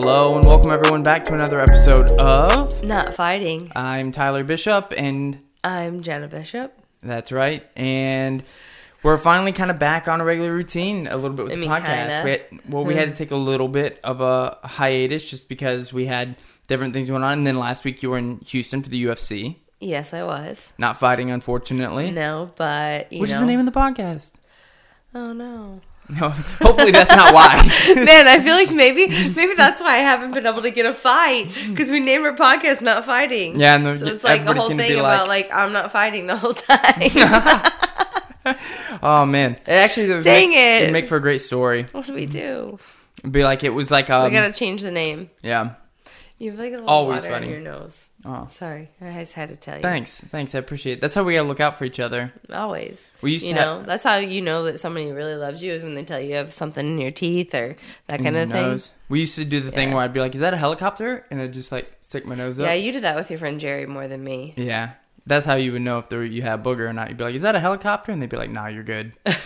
[0.00, 3.72] Hello and welcome everyone back to another episode of Not fighting.
[3.74, 6.72] I'm Tyler Bishop and I'm Jenna Bishop.
[7.02, 7.66] that's right.
[7.74, 8.44] And
[9.02, 11.60] we're finally kind of back on a regular routine a little bit with I the
[11.60, 12.24] mean, podcast.
[12.24, 15.92] We had, well, we had to take a little bit of a hiatus just because
[15.92, 16.36] we had
[16.68, 17.38] different things going on.
[17.38, 20.72] And then last week you were in Houston for the UFC, Yes, I was.
[20.78, 22.12] not fighting unfortunately.
[22.12, 23.36] No, but you Which know.
[23.36, 24.32] is the name of the podcast?
[25.14, 25.80] Oh no.
[26.10, 26.30] No,
[26.62, 27.56] hopefully that's not why.
[27.94, 30.94] Man, I feel like maybe maybe that's why I haven't been able to get a
[30.94, 34.98] fight because we named our podcast "Not Fighting." Yeah, so it's like the whole thing
[34.98, 37.10] about like- like, I'm not fighting the whole time.
[39.02, 40.82] oh man, it actually Dang make, it.
[40.82, 41.84] it'd make for a great story.
[41.92, 42.78] what do we do?
[43.18, 45.30] It'd be like it was like um, we gotta change the name.
[45.42, 45.74] yeah.
[46.38, 47.50] You have like a little Always water fighting.
[47.50, 48.06] in your nose.
[48.24, 49.82] Oh, Sorry, I just had to tell you.
[49.82, 50.52] thanks, thanks.
[50.54, 51.00] I appreciate it.
[51.00, 52.32] That's how we gotta look out for each other.
[52.52, 53.08] Always.
[53.22, 55.62] We used you to You know, have- that's how you know that somebody really loves
[55.62, 57.76] you is when they tell you you have something in your teeth or
[58.08, 58.80] that kind of thing.
[59.08, 61.40] We used to do the thing where I'd be like, "Is that a helicopter?" and
[61.40, 62.66] I'd just like stick my nose up.
[62.66, 64.54] Yeah, you did that with your friend Jerry more than me.
[64.56, 64.90] Yeah.
[65.24, 67.08] That's how you would know if there, you had booger or not.
[67.10, 69.12] You'd be like, "Is that a helicopter?" And they'd be like, "Nah, you're good."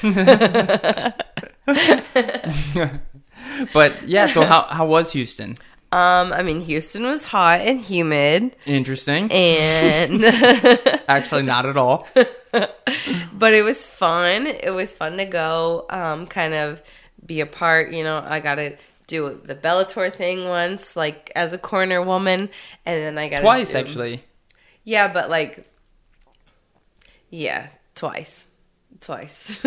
[3.73, 5.55] but yeah, so how how was Houston?
[5.93, 9.31] Um, I mean, Houston was hot and humid, Interesting.
[9.31, 10.25] and
[11.09, 12.09] Actually, not at all.
[12.53, 14.47] but it was fun.
[14.47, 16.83] It was fun to go, um, kind of
[17.27, 17.93] be a part.
[17.93, 18.77] You know, I got to
[19.07, 22.49] do the Bellator thing once, like as a corner woman,
[22.87, 24.25] and then I got Twice do, actually.
[24.85, 25.71] Yeah, but like,
[27.29, 28.47] yeah, twice,
[29.01, 29.61] twice.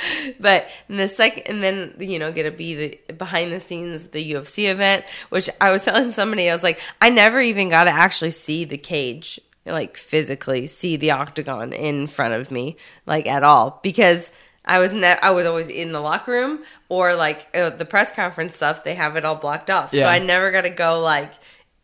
[0.40, 2.74] but in the second, and then you know, get to be
[3.06, 6.80] the behind the scenes the UFC event, which I was telling somebody, I was like,
[7.00, 12.06] I never even got to actually see the cage, like physically see the octagon in
[12.06, 12.76] front of me,
[13.06, 14.30] like at all, because.
[14.70, 18.12] I was ne- I was always in the locker room or like uh, the press
[18.12, 18.84] conference stuff.
[18.84, 20.02] They have it all blocked off, Yeah.
[20.02, 21.32] so I never got to go like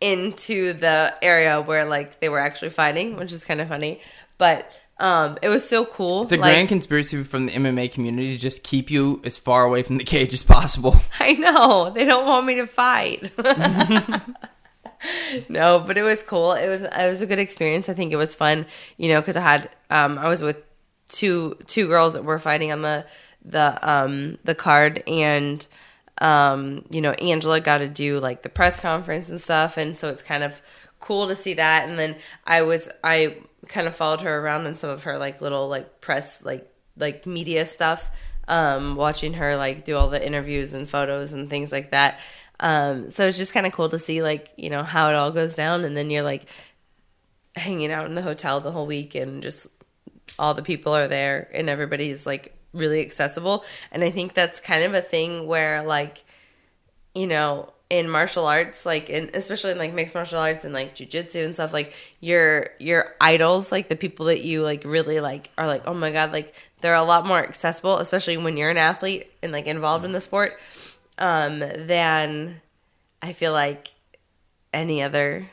[0.02, 4.02] into the area where like they were actually fighting, which is kind of funny.
[4.36, 6.22] But um, it was so cool.
[6.22, 9.64] It's a like, grand conspiracy from the MMA community to just keep you as far
[9.64, 10.96] away from the cage as possible.
[11.20, 13.32] I know they don't want me to fight.
[15.48, 16.52] no, but it was cool.
[16.52, 17.88] It was it was a good experience.
[17.88, 18.66] I think it was fun,
[18.96, 20.62] you know, because I had um, I was with
[21.08, 23.04] two two girls that were fighting on the
[23.44, 25.66] the um the card and
[26.18, 30.08] um you know Angela got to do like the press conference and stuff and so
[30.08, 30.62] it's kind of
[31.00, 32.16] cool to see that and then
[32.46, 33.36] I was I
[33.68, 37.26] kind of followed her around in some of her like little like press like like
[37.26, 38.10] media stuff
[38.48, 42.20] um watching her like do all the interviews and photos and things like that.
[42.60, 45.32] Um so it's just kind of cool to see like you know how it all
[45.32, 46.46] goes down and then you're like
[47.56, 49.66] hanging out in the hotel the whole week and just
[50.38, 53.64] all the people are there and everybody's like really accessible.
[53.92, 56.24] And i think that's kind of a thing where like
[57.14, 60.94] you know in martial arts like in especially in like mixed martial arts and like
[60.94, 65.50] jujitsu and stuff like your your idols like the people that you like really like
[65.56, 68.76] are like oh my god like they're a lot more accessible especially when you're an
[68.76, 70.58] athlete and like involved in the sport
[71.18, 72.60] um than
[73.22, 73.92] i feel like
[74.72, 75.48] any other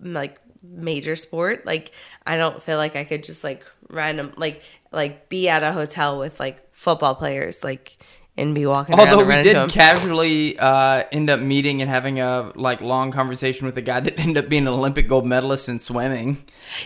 [0.00, 1.66] like major sport.
[1.66, 1.92] Like
[2.26, 6.18] i don't feel like i could just like random like like be at a hotel
[6.18, 7.98] with like football players like
[8.36, 12.50] and be walking around Although we did casually uh, end up meeting and having a
[12.54, 15.80] like long conversation with a guy that ended up being an Olympic gold medalist in
[15.80, 16.42] swimming.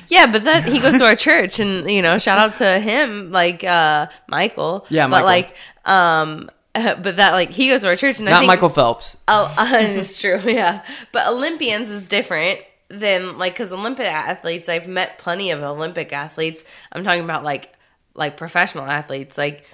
[0.09, 3.31] yeah but that he goes to our church and you know shout out to him
[3.31, 5.55] like uh michael Yeah, but like
[5.85, 9.17] um but that like he goes to our church and I Not think, Michael Phelps.
[9.29, 10.39] Oh, uh, it's true.
[10.45, 14.69] Yeah, but Olympians is different than like because Olympic athletes.
[14.69, 16.65] I've met plenty of Olympic athletes.
[16.93, 17.73] I'm talking about like
[18.15, 19.39] like professional athletes.
[19.39, 19.65] Like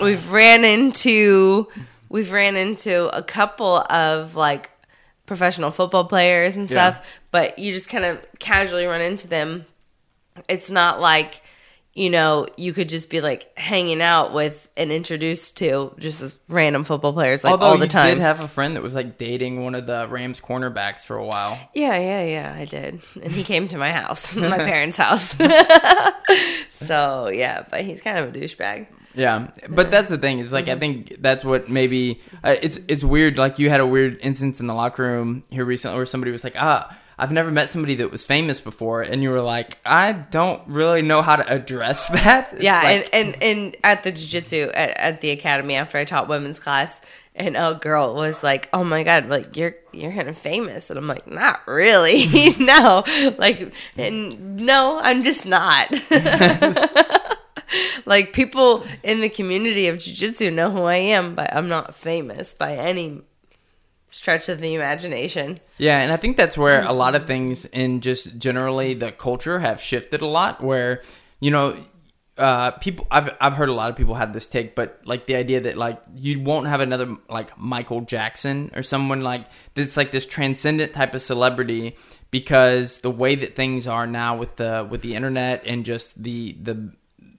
[0.00, 1.68] we've ran into
[2.08, 4.70] we've ran into a couple of like
[5.26, 6.92] professional football players and Yeah.
[6.92, 7.06] stuff.
[7.30, 9.66] But you just kind of casually run into them.
[10.48, 11.42] It's not like
[11.94, 16.84] you know, you could just be like hanging out with and introduced to just random
[16.84, 18.14] football players like Although all the you time.
[18.14, 21.26] did have a friend that was like dating one of the Rams cornerbacks for a
[21.26, 21.58] while.
[21.74, 23.00] Yeah, yeah, yeah, I did.
[23.20, 25.34] And he came to my house, my parents' house.
[26.70, 28.86] so, yeah, but he's kind of a douchebag.
[29.14, 30.76] Yeah, but that's the thing is like Mm-hmm.
[30.76, 33.38] I think that's what maybe uh, it's it's weird.
[33.38, 36.44] Like you had a weird instance in the locker room here recently where somebody was
[36.44, 36.96] like, ah.
[37.20, 41.02] I've never met somebody that was famous before, and you were like, I don't really
[41.02, 42.54] know how to address that.
[42.62, 46.28] Yeah, like- and, and, and at the jiu-jitsu at, at the academy after I taught
[46.28, 47.00] women's class,
[47.34, 50.98] and a girl was like, "Oh my god, like you're you're kind of famous," and
[50.98, 53.02] I'm like, "Not really, no,
[53.36, 55.90] like, and no, I'm just not."
[58.06, 62.54] like people in the community of jiu-jitsu know who I am, but I'm not famous
[62.54, 63.22] by any
[64.08, 65.60] stretch of the imagination.
[65.76, 69.60] Yeah, and I think that's where a lot of things in just generally the culture
[69.60, 70.62] have shifted a lot.
[70.62, 71.02] Where
[71.40, 71.76] you know,
[72.36, 75.36] uh, people I've I've heard a lot of people have this take, but like the
[75.36, 80.10] idea that like you won't have another like Michael Jackson or someone like that's like
[80.10, 81.96] this transcendent type of celebrity
[82.30, 86.56] because the way that things are now with the with the internet and just the
[86.62, 86.92] the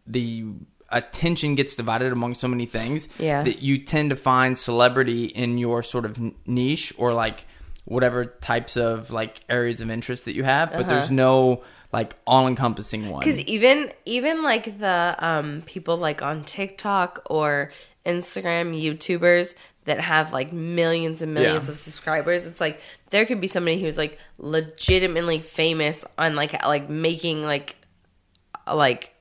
[0.10, 0.46] the
[0.92, 3.44] attention gets divided among so many things Yeah.
[3.44, 7.46] that you tend to find celebrity in your sort of niche or like
[7.86, 13.10] whatever types of like areas of interest that you have but there's no like all-encompassing
[13.10, 17.72] one Because even even like the um, people like on TikTok or
[18.06, 19.56] Instagram YouTubers
[19.86, 21.72] that have like millions and millions Yeah.
[21.74, 22.80] of subscribers, it's like
[23.10, 27.76] there could be somebody who's like legitimately famous on like like making like
[28.72, 29.14] like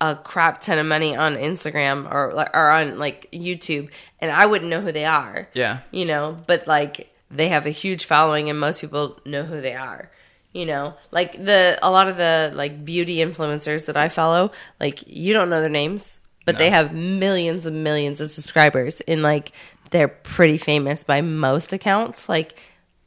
[0.00, 3.90] a crap ton of money on Instagram or or on like YouTube,
[4.20, 5.48] and I wouldn't know who they are.
[5.54, 5.78] yeah.
[5.90, 9.74] You know, but like they have a huge following and most people know who they
[9.74, 10.10] are.
[10.52, 15.06] You know, like the a lot of the like beauty influencers that I follow, like
[15.06, 19.52] you don't know their names, but they have millions and millions of subscribers and like
[19.90, 22.58] they're pretty famous by most accounts, like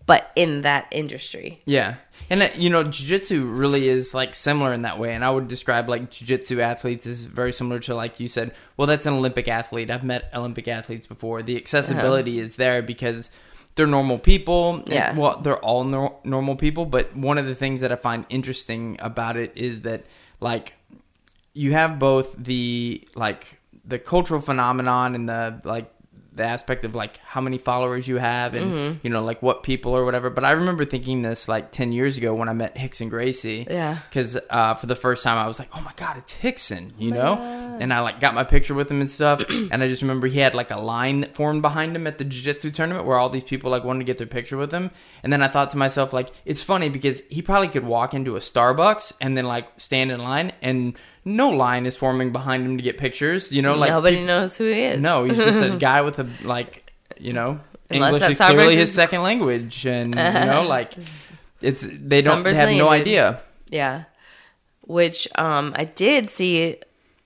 [0.10, 1.62] but in that industry.
[1.66, 1.98] Yeah.
[2.32, 5.14] And uh, you know, jiu-jitsu really is like similar in that way.
[5.14, 8.88] And I would describe like jiu-jitsu athletes as very similar to like you said, well
[8.88, 9.92] that's an Olympic athlete.
[9.92, 11.44] I've met Olympic athletes before.
[11.44, 13.30] The accessibility is there because
[13.76, 14.78] they're normal people.
[14.78, 15.14] And, Yeah.
[15.16, 18.98] well, they're all nor- normal people, but one of the things that I find interesting
[19.00, 20.06] about it is that
[20.42, 20.74] like
[21.54, 25.94] you have both the like the cultural phenomenon and the like
[26.32, 28.98] the aspect of like how many followers you have and Mm-hmm.
[29.02, 30.30] you know like what people or whatever.
[30.30, 33.66] But i remember thinking this like 10 years ago when i met Rickson Gracie.
[33.70, 34.00] Yeah.
[34.10, 37.12] because uh, for the first time i was like oh my god it's Rickson you
[37.12, 37.36] know?
[37.80, 39.44] And i like got my picture with him and stuff.
[39.50, 42.24] And i just remember he had like a line that formed behind him at the
[42.26, 44.92] jiu-jitsu tournament where all these people like wanted to get their picture with him.
[45.24, 48.36] And then i thought to myself like it's funny because he probably could walk into
[48.36, 50.96] a starbucks and then like stand in line and
[51.26, 54.66] no line is forming behind him to get pictures you know like Nobody knows who
[54.66, 55.02] he is.
[55.02, 58.94] no, he's just a guy with a like, you know, Unless English is clearly his
[58.94, 60.94] second language, and you know, like,
[61.62, 63.42] it's they don't they have no idea.
[63.70, 64.04] Yeah.
[64.86, 66.78] Which um I did see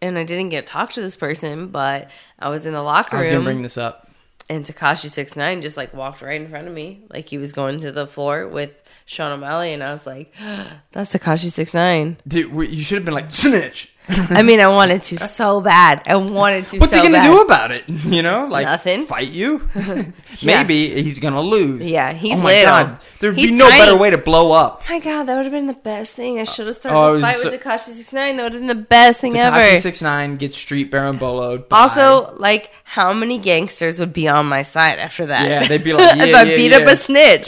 [0.01, 2.10] and I didn't get to talk to this person, but
[2.40, 3.25] I was in the locker room.
[3.25, 4.10] I was gonna bring this up.
[4.50, 7.54] and Tekashi Six Nine just like walked right in front of me, like he was
[7.54, 10.33] going to the floor with Sean O'Malley, and I was like,
[10.91, 12.17] "That's Tekashi Six Nine.
[12.27, 13.93] Dude, you should have been like snitch.
[14.09, 16.01] I mean, I wanted to so bad.
[16.07, 16.79] I wanted to.
[16.79, 17.31] What's so he gonna bad.
[17.31, 17.83] do about it?
[18.13, 19.05] You know, like Nothing.
[19.05, 19.67] Fight you?
[20.44, 21.89] Maybe he's gonna lose.
[21.89, 22.65] Yeah, he's Oh my little.
[22.65, 23.79] god, there'd He's be no tiny.
[23.85, 24.83] better way to blow up.
[24.89, 26.38] My god, that would have been the best thing.
[26.39, 28.35] I should have started Oh, a fight so- with Tekashi Six Nine.
[28.38, 29.79] That would have been the best thing Tekashi ever.
[29.81, 31.69] six nine gets street baramboloed.
[31.69, 35.47] by- Also, like, how many gangsters would be on my side after that?
[35.49, 36.77] Yeah, they'd be like, if yeah, I yeah, beat yeah.
[36.77, 37.47] up a snitch.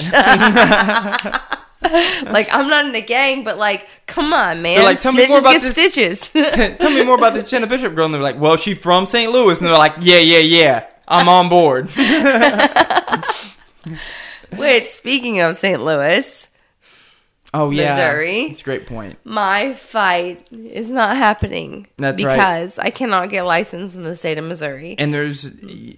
[2.31, 4.77] like, I'm not in a gang, but like, come on, man.
[4.77, 6.29] They're like, "Tell me more about this." stitches.
[6.31, 8.05] Tell me more about this Jenna Bishop girl.
[8.05, 9.31] And they're like, well, she's from St.
[9.31, 9.57] Louis.
[9.57, 10.85] And they're like, yeah, yeah, yeah.
[11.07, 11.89] I'm on board.
[14.55, 15.83] Which, speaking of St.
[15.83, 16.49] Louis,
[17.57, 17.95] Oh, yeah.
[17.95, 18.41] Missouri.
[18.43, 19.17] It's a great point.
[19.23, 22.35] my fight is not happening That's right.
[22.35, 24.95] because I cannot get licensed in the state of Missouri.
[24.97, 25.43] And there's,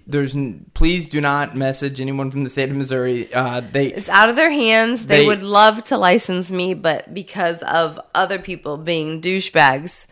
[0.06, 0.36] there's,
[0.74, 3.32] please do not message anyone from the state of Missouri.
[3.32, 5.06] Uh, they, It's out of their hands.
[5.06, 10.06] They, They- would love to license me, but because of other people being douchebags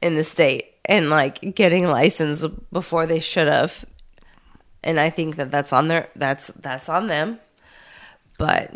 [0.00, 3.84] in the state and like getting licensed before they should have,
[4.84, 7.38] and I think that that's on their that's that's on them.
[8.38, 8.72] But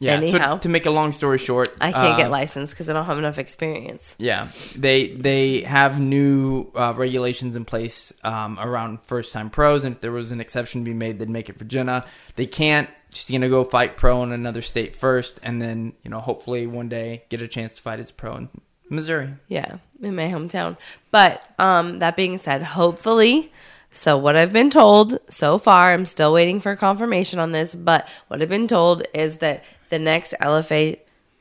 [0.00, 0.20] yeah.
[0.20, 3.04] so to make a long story short, I can't uh, get licensed because I don't
[3.04, 4.16] have enough experience.
[4.18, 9.94] Yeah, they they have new uh, regulations in place um, around first time pros, and
[9.94, 12.04] if there was an exception to be made, they'd make it for Jenna.
[12.36, 12.88] They can't.
[13.12, 16.88] She's gonna go fight pro in another state first, and then you know hopefully one
[16.88, 18.48] day get a chance to fight as a pro in
[18.88, 19.34] Missouri.
[19.48, 20.78] Yeah, in my hometown.
[21.10, 23.52] But um, that being said, hopefully,
[23.92, 28.08] so what I've been told so far, I'm still waiting for confirmation on this, but
[28.28, 30.98] what I've been told is that the next LFA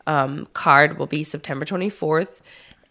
[0.07, 2.39] um, card will be September 24th.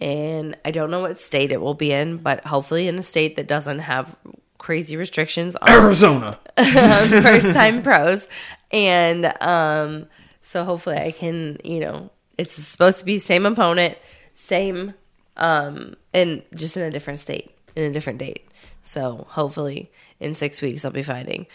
[0.01, 3.35] And I don't know what state it will be in, but hopefully in a state
[3.35, 4.15] that doesn't have
[4.59, 6.39] crazy restrictions on Arizona.
[6.57, 8.29] first time pros.
[8.71, 10.07] And um,
[10.41, 13.99] so hopefully I can, you know, it's supposed to be same opponent,
[14.35, 14.95] same,
[15.37, 18.48] um, and just in a different state, in a different date.
[18.83, 21.47] So hopefully in six weeks I'll be fighting.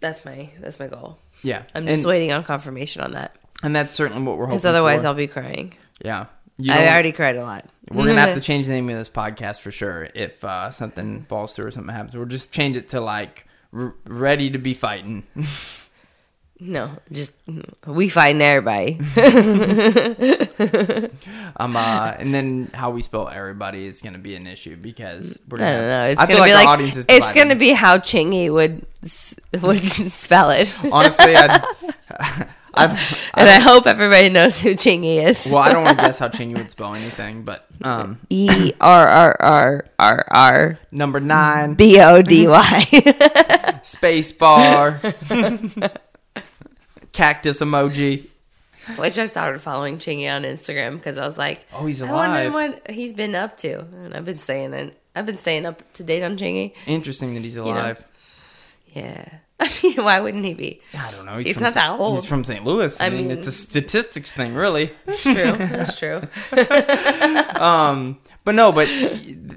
[0.00, 1.18] That's my that's my goal.
[1.42, 4.56] Yeah, I'm just and, waiting on confirmation on that and that's certainly what we're hoping.
[4.56, 5.08] because otherwise for.
[5.08, 5.74] I'll be crying.
[6.02, 6.26] yeah.
[6.68, 7.66] I already cried a lot.
[7.90, 11.24] We're gonna have to change the name of this podcast for sure if uh, something
[11.28, 12.16] falls through or something happens.
[12.16, 15.24] We'll just change it to like r- ready to be fighting.
[16.60, 17.34] No, just
[17.86, 18.98] we fighting everybody.
[21.56, 25.38] um, uh, and then how we spell everybody is going to be an issue because
[25.48, 25.76] we're I gonna.
[25.78, 26.04] don't know.
[26.06, 28.84] It's I gonna be like audience is it's gonna be how Chingy would
[29.62, 30.76] would spell it.
[30.90, 31.62] Honestly, I'd,
[32.74, 35.46] I've, and I hope everybody knows who Chingy is.
[35.46, 39.06] well, I don't want to guess how Chingy would spell anything, but um, E R
[39.06, 43.80] R R R R number nine, B O D Y.
[43.82, 45.00] space bar,
[47.18, 48.26] cactus emoji.
[48.96, 52.48] Which I started following Chingy on Instagram because I was like, Oh, he's alive." I
[52.48, 54.92] wonder what he's been up to, and I've been staying in.
[55.14, 56.72] I've been staying up to date on Chingy.
[56.86, 58.02] Interesting that he's alive.
[58.94, 59.24] Yeah,
[59.60, 60.80] I mean, why wouldn't he be?
[60.96, 61.36] I don't know.
[61.38, 62.14] He's from not Sa- that old.
[62.20, 62.64] He's from St.
[62.64, 62.98] Louis.
[63.00, 64.90] I, I mean, mean- it's a statistics thing, really.
[65.04, 65.34] That's true.
[65.34, 66.22] That's true.
[67.60, 68.88] um, but no, but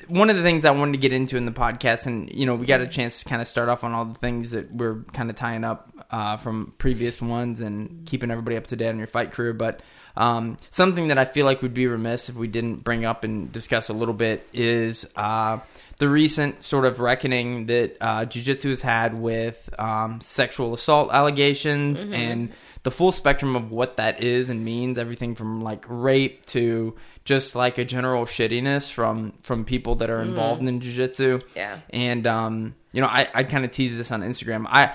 [0.10, 2.56] one of the things I wanted to get into in the podcast, and you know,
[2.56, 5.03] we got a chance to kind of start off on all the things that we're
[5.13, 8.98] kind of tying up uh, from previous ones and keeping everybody up to date on
[8.98, 9.53] your fight career.
[9.53, 9.82] But
[10.18, 13.51] um, something that I feel like would be remiss if we didn't bring up and
[13.51, 15.60] discuss a little bit is uh,
[15.98, 22.03] the recent sort of reckoning that uh, jiu-jitsu has had with um, sexual assault allegations
[22.03, 22.51] and
[22.84, 27.56] the full spectrum of what that is and means everything from like rape to just
[27.56, 31.80] like a general shittiness from from people that are involved in jiu-jitsu Yeah.
[31.91, 34.91] and um you know i i kind of tease this on instagram i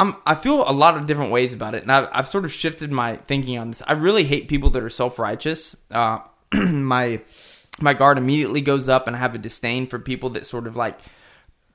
[0.00, 2.52] I'm, I feel a lot of different ways about it, and I've, I've sort of
[2.52, 3.82] shifted my thinking on this.
[3.86, 5.76] I really hate people that are self righteous.
[5.90, 6.20] Uh,
[6.54, 7.20] my
[7.80, 10.74] my guard immediately goes up, and I have a disdain for people that sort of
[10.76, 10.98] like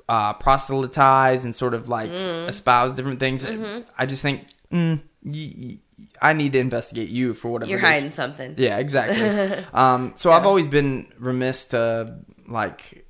[0.10, 3.46] uh, proselytize and sort of like espouse different things.
[3.98, 5.78] I just think mm, y- y-
[6.22, 8.56] I need to investigate you for whatever You're hiding something.
[8.58, 9.64] Yeah, exactly.
[9.74, 12.18] um, so I've always been remiss to
[12.48, 13.06] like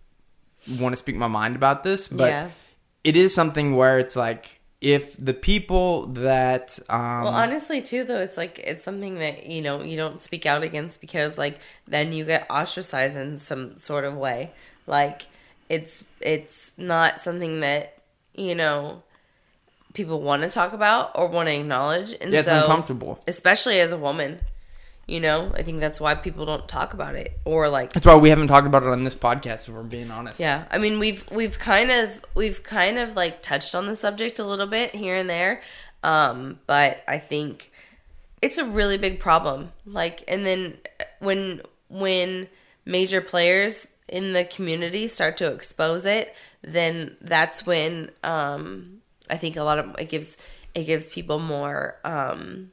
[0.79, 2.49] want to speak my mind about this, but Yeah.
[3.03, 4.54] it is something where it's like
[4.85, 9.63] if the people that um, Well, honestly, too, though, it's like it's something that you
[9.63, 14.05] know you don't speak out against because like then you get ostracized in some sort
[14.05, 14.51] of way.
[14.85, 15.23] Like
[15.69, 17.97] it's it's not something that
[18.35, 19.01] you know
[19.95, 23.19] people want to talk about or want to acknowledge, and yeah, it's so uncomfortable.
[23.27, 24.39] especially as a woman.
[25.07, 28.15] You know, I think that's why people don't talk about it or like That's why
[28.15, 29.67] we haven't talked about it on this podcast.
[29.67, 30.39] If we're being honest.
[30.39, 34.39] Yeah, I mean we've we've kind of we've kind of like touched on the subject
[34.39, 35.61] a little bit here and there,
[36.03, 37.71] um, but I think
[38.41, 39.71] it's a really big problem.
[39.85, 40.77] Like, and then
[41.19, 42.47] when when
[42.85, 49.55] major players in the community start to expose it, then that's when um, I think
[49.55, 50.37] a lot of it gives
[50.73, 52.71] it gives people more um,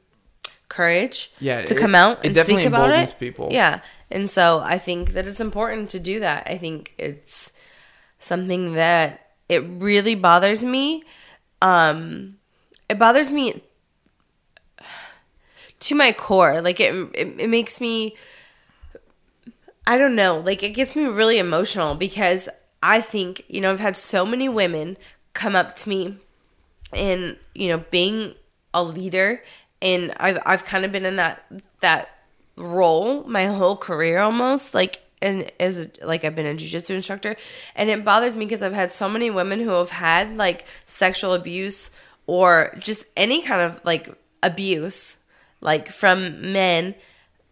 [0.73, 3.15] courage Yeah, to it- come out and speak about it.
[3.19, 3.49] people.
[3.51, 6.47] Yeah, and so I think that it's important to do that.
[6.47, 7.51] I think it's
[8.19, 11.03] something that it really bothers me.
[11.61, 12.37] Um,
[12.89, 13.61] it bothers me
[15.81, 16.61] to my core.
[16.61, 18.15] Like it, it, it makes me.
[19.85, 20.39] I don't know.
[20.39, 22.47] Like it gets me really emotional because
[22.81, 24.97] I think you know I've had so many women
[25.33, 26.17] come up to me
[26.93, 28.35] and you know being
[28.73, 29.43] a leader
[29.83, 31.45] and I've I've kind of been in that
[31.81, 32.09] that
[32.55, 37.35] role my whole career almost like and as like I've been a jujitsu instructor.
[37.75, 41.33] And it bothers me because I've had so many women who have had like sexual
[41.33, 41.91] abuse
[42.27, 45.17] or just any kind of like abuse
[45.61, 46.95] like from men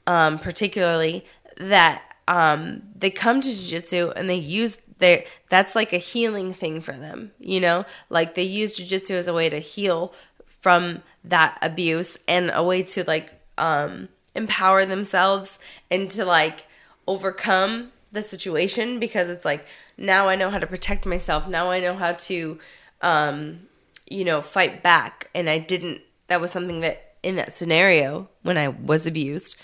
[0.06, 1.26] um particularly
[1.58, 6.82] that um they come to jiu-jitsu and they use their that's like a healing thing
[6.82, 7.86] for them you know?
[8.10, 10.14] Like they use jiu-jitsu as a way to heal
[10.62, 16.66] from that abuse and a way to like um empower themselves and to like
[17.08, 19.66] overcome the situation because it's like
[19.98, 22.60] now I know how to protect myself now I know how to
[23.02, 23.68] um
[24.10, 28.58] you know fight back and I didn't that was something that in that scenario when
[28.58, 29.58] I was abused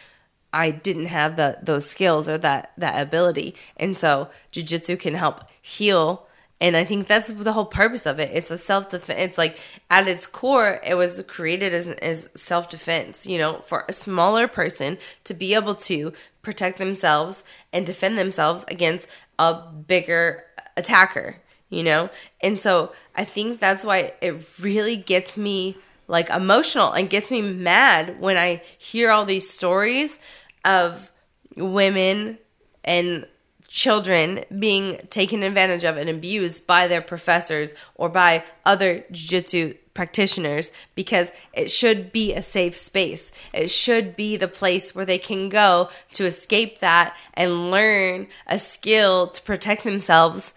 [0.54, 3.56] I didn't have the those skills or that that ability.
[3.76, 6.27] And so jujitsu can help heal
[6.60, 8.32] and I think that's the whole purpose of it.
[8.34, 9.20] It's a self defense.
[9.20, 9.60] It's like
[9.92, 13.28] at its core, it was created as as self defense.
[13.28, 18.66] You know, for a smaller person to be able to protect themselves and defend themselves
[18.70, 20.44] against a bigger
[20.76, 21.38] attacker.
[21.70, 22.10] You know,
[22.42, 27.42] and so I think that's why it really gets me like emotional and gets me
[27.42, 30.20] mad when I hear all these stories
[30.64, 31.12] of
[31.56, 32.40] women
[32.84, 33.28] and
[33.78, 40.72] children being taken advantage of and abused by their professors or by other jiu-jitsu practitioners
[40.96, 43.32] because it should be a safe space.
[43.54, 48.58] It should be the place where they can go to escape that and learn a
[48.58, 50.56] skill to protect themselves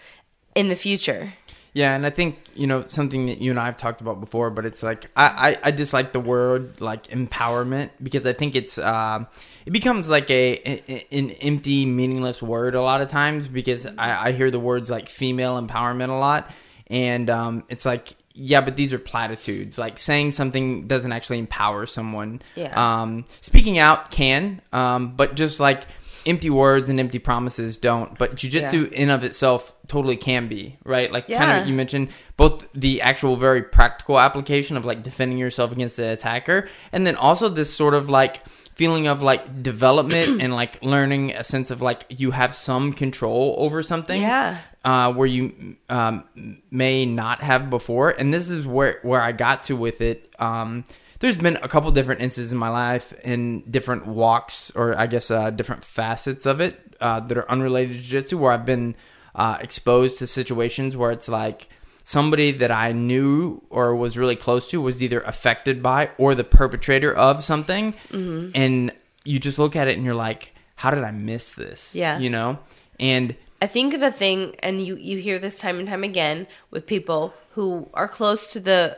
[0.54, 1.34] in the future.
[1.74, 4.48] Yeah, and I think you know something that you and I have talked about before,
[4.48, 8.78] but it's like I, I, I dislike the word like empowerment because I think it's
[8.78, 9.24] uh,
[9.66, 14.28] it becomes like a, a- an empty, meaningless word a lot of times because I,
[14.28, 16.50] I hear the words like female empowerment a lot,
[16.88, 19.76] and um, it's like yeah, but these are platitudes.
[19.76, 22.40] Like saying something doesn't actually empower someone.
[22.54, 22.72] Yeah.
[23.02, 25.82] Um, speaking out can, um, but just like
[26.26, 28.16] empty words and empty promises don't.
[28.18, 31.10] But jujitsu in of itself totally can be right.
[31.12, 35.72] Like kind of you mentioned both the actual very practical application of like defending yourself
[35.72, 38.42] against the attacker, and then also this sort of like
[38.80, 43.54] feeling of like development and like learning a sense of like you have some control
[43.58, 44.58] over something Yeah.
[44.84, 46.24] uh, where you um,
[46.70, 48.08] may not have before.
[48.18, 50.18] And this is where where I got to with it.
[50.38, 50.84] Um,
[51.18, 55.30] there's been a couple different instances in my life in different walks, or I guess
[55.30, 58.94] uh, different facets of it uh, that are unrelated to jiu-jitsu, where I've been
[59.34, 61.68] uh, exposed to situations where it's like
[62.10, 66.44] somebody that I knew or was really close to was either affected by or the
[66.44, 68.50] perpetrator of something, Mm-hmm.
[68.54, 68.92] and
[69.24, 71.94] you just look at it and you're like, how did I miss this?
[71.94, 72.18] Yeah.
[72.18, 72.58] you know,
[72.98, 76.46] and I think of the thing, and you you hear this time and time again
[76.70, 78.96] with people who are close to the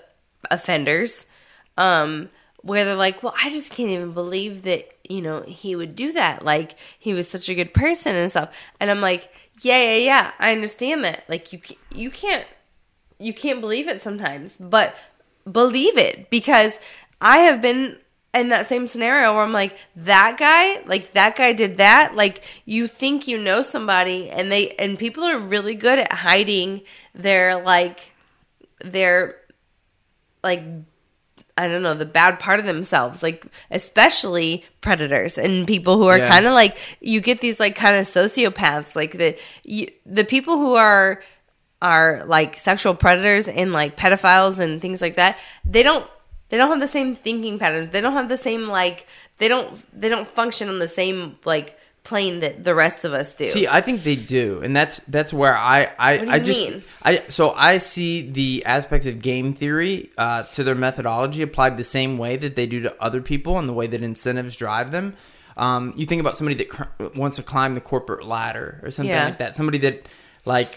[0.51, 1.27] offenders,
[1.77, 2.29] um,
[2.63, 6.13] where they're like, "Well, I just can't even believe that you know he would do
[6.13, 6.45] that.
[6.45, 9.31] Like he was such a good person and stuff." And I'm like,
[9.63, 10.31] "Yeah, yeah, yeah.
[10.39, 11.25] I understand that.
[11.29, 11.61] Like you
[11.93, 12.47] you can't
[13.23, 14.95] you can't believe it sometimes, but
[15.51, 16.79] believe it because
[17.21, 17.97] I have been
[18.35, 22.15] in that same scenario where I'm like, that guy, like that guy did that.
[22.15, 26.83] Like you think you know somebody and they and people are really good at hiding
[27.15, 28.13] their like
[28.85, 29.37] their
[30.43, 30.63] like
[31.59, 36.19] I don't know, the bad part of themselves, like especially predators and people who are
[36.19, 36.31] Yeah.
[36.31, 40.57] kind of like you get these like kind of sociopaths, like the you, the people
[40.57, 41.23] who are
[41.83, 45.37] are like sexual predators and like pedophiles and things like that.
[45.67, 46.07] They don't
[46.49, 47.91] they don't have the same thinking patterns.
[47.91, 49.07] They don't have the same like
[49.39, 49.69] they don't
[49.99, 53.45] they don't function on the same like plane that the rest of us do.
[53.45, 56.71] See, I think they do, and that's that's where I I, What do I just
[56.71, 56.83] mean?
[57.03, 61.85] I so I see the aspects of game theory uh, to their methodology applied the
[61.85, 65.15] same way that they do to other people, and the way that incentives drive them.
[65.57, 69.11] Um, you think about somebody that cr- wants to climb the corporate ladder or something
[69.11, 69.27] Yeah.
[69.27, 69.55] like that.
[69.55, 70.07] Somebody that
[70.45, 70.77] like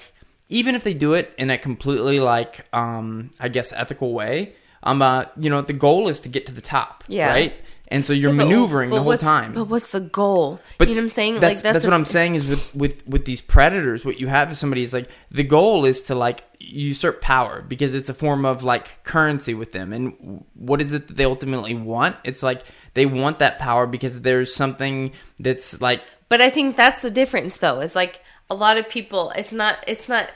[0.49, 4.53] even if they do it in a completely like um, I guess ethical way,
[4.83, 7.27] um, uh, you know, the goal is to get to the top, Yeah.
[7.29, 7.53] right?
[7.87, 9.53] And so you're Yeah, but- maneuvering but the whole time.
[9.53, 10.59] But what's the goal?
[10.79, 11.39] But you know what I'm saying?
[11.39, 14.57] That's, that's, what I'm saying is with, with with these predators, what you have is
[14.57, 18.63] somebody is like the goal is to like usurp power because it's a form of
[18.63, 19.93] like currency with them.
[19.93, 22.15] And what is it that they ultimately want?
[22.23, 22.63] It's like
[22.95, 27.57] they want that power because there's something that's like But I think that's the difference,
[27.57, 27.81] though.
[27.81, 29.31] Is like a lot of people.
[29.35, 29.83] It's not.
[29.87, 30.31] It's not.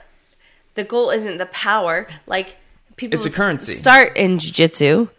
[0.75, 2.07] The goal isn't the power.
[2.25, 2.57] Like
[2.95, 3.17] people.
[3.17, 3.75] It's a currency.
[3.75, 5.09] Start in jujitsu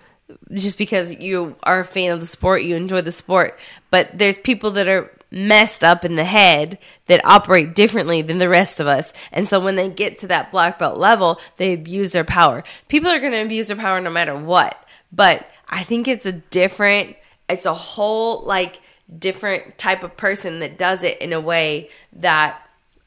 [0.53, 3.59] just because you are a fan of the sport, you enjoy the sport.
[3.91, 8.49] But there's people that are messed up in the head that operate differently than the
[8.49, 9.13] rest of us.
[9.33, 12.65] And so when they get to that black belt level, they abuse their power.
[12.89, 14.83] People are going to abuse their power no matter what.
[15.13, 17.17] But I think it's a different,
[17.49, 18.81] it's a whole like
[19.19, 22.61] different type of person that does it in a way that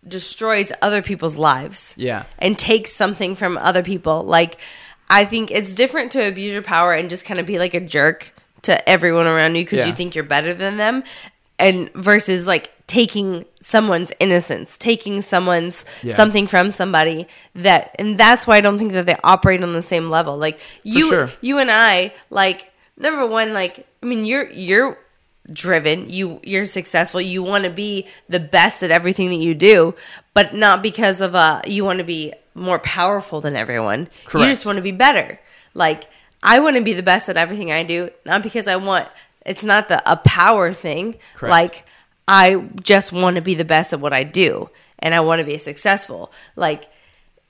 [0.08, 2.24] destroys other people's lives Yeah.
[2.40, 4.24] and takes something from other people.
[4.24, 4.58] Like,
[5.10, 7.80] I think it's different to abuse your power and just kind of be like a
[7.80, 8.32] jerk
[8.64, 9.86] to everyone around you because Yeah.
[9.88, 11.04] you think you're better than them,
[11.60, 16.16] and versus like taking someone's innocence, taking someone's Yeah.
[16.16, 19.82] something from somebody that, and that's why I don't think that they operate on the
[19.82, 20.38] same level.
[20.38, 21.32] Like you, sure.
[21.42, 24.98] you and I, like number one, like I mean, you're you're
[25.52, 26.10] driven.
[26.10, 27.22] You you're successful.
[27.22, 29.96] You want to be the best at everything that you do
[30.34, 34.10] but not because of uh you want to be more powerful than everyone.
[34.34, 35.40] You just want to be better.
[35.74, 36.10] Like
[36.46, 39.08] i want to be the best at everything i do not because i want
[39.46, 41.16] it's not the a power thing.
[41.36, 41.52] Correct.
[41.52, 41.86] like
[42.28, 45.46] i just want to be the best at what i do and i want to
[45.46, 46.32] be successful.
[46.56, 46.90] Like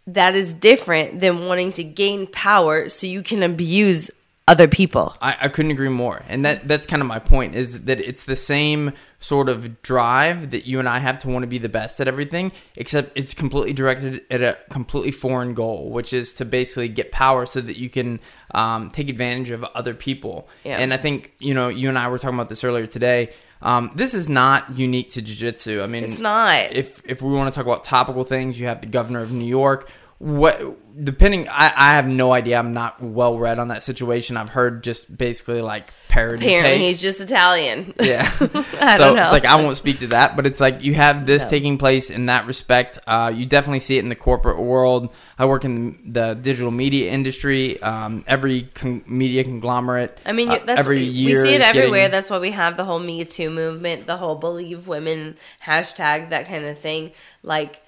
[0.06, 4.12] that is different than wanting to gain power so you can abuse
[4.46, 6.22] other people I, I couldn't agree more.
[6.28, 10.52] And that that's kind of my point is that it's the same sort of drive
[10.52, 13.34] that you and I have to want to be the best at everything, except it's
[13.34, 17.78] completely directed at a completely foreign goal, which is to basically get power so that
[17.78, 18.20] you can
[18.54, 20.50] um, take advantage of other people.
[20.66, 20.78] Yeah.
[20.78, 23.30] And I think, you know, you and I were talking about this earlier today.
[23.62, 25.82] Um, this is not unique to jiu-jitsu.
[25.82, 26.74] I mean, It's not.
[26.74, 29.46] If if we want to talk about topical things, you have the governor of New
[29.46, 29.90] York
[30.24, 34.50] what depending I, I have no idea i'm not well read on that situation i've
[34.50, 36.82] heard just basically like parody Apparently, takes.
[36.82, 37.94] he's just Italian.
[38.00, 39.24] yeah I so don't know.
[39.24, 41.50] it's like i won't speak to that but it's like you have this No.
[41.50, 45.46] taking place in that respect uh, you definitely see it in the corporate world i
[45.46, 50.80] work in the digital media industry um, every con- media conglomerate I mean, uh, that's
[50.80, 52.02] every we year see it everywhere.
[52.02, 56.30] getting- That's why we have the whole Me Too movement, the whole Believe Women hashtag,
[56.30, 57.12] that kind of thing.
[57.42, 57.82] Like,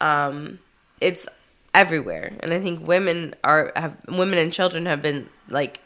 [0.00, 0.58] um,
[1.00, 1.26] it's
[1.74, 5.80] everywhere, and I think women are have women and children have been like,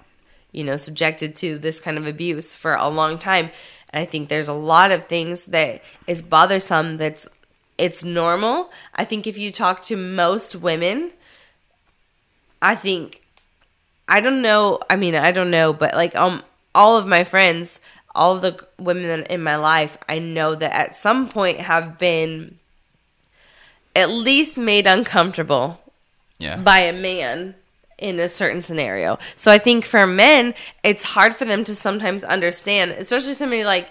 [0.52, 3.50] you know, subjected to this kind of abuse for a long time.
[3.90, 6.96] And I think there's a lot of things that is bothersome.
[6.96, 7.28] That's
[7.78, 8.70] it's normal.
[8.94, 11.12] I think if you talk to most women,
[12.60, 13.22] I think
[14.08, 14.80] I don't know.
[14.88, 16.42] I mean, I don't know, but like um,
[16.74, 17.80] all of my friends,
[18.14, 22.58] all the women in my life, I know that at some point have been
[23.96, 25.80] at least made uncomfortable
[26.38, 27.54] yeah by a man
[27.98, 29.18] in a certain scenario.
[29.36, 33.88] So I think for men, it's hard for them to sometimes understand, especially somebody like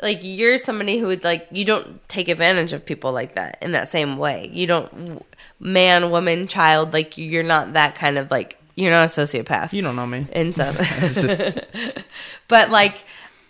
[0.00, 3.72] like you're somebody who would like you don't take advantage of people like that in
[3.72, 4.48] that same way.
[4.52, 5.24] You don't
[5.58, 9.82] man, woman, child like you're not that kind of like you're not a sociopath you
[9.82, 10.78] don't know me and stuff.
[12.48, 13.04] but like,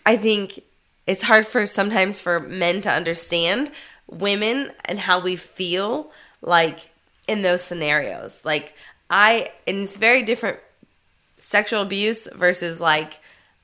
[0.06, 0.62] I think
[1.06, 3.70] it's hard for sometimes for men to understand
[4.10, 6.10] women and how we feel
[6.42, 6.90] like
[7.26, 8.40] in those scenarios.
[8.44, 8.74] Like
[9.10, 10.58] I, and it's very different
[11.38, 13.20] sexual abuse versus like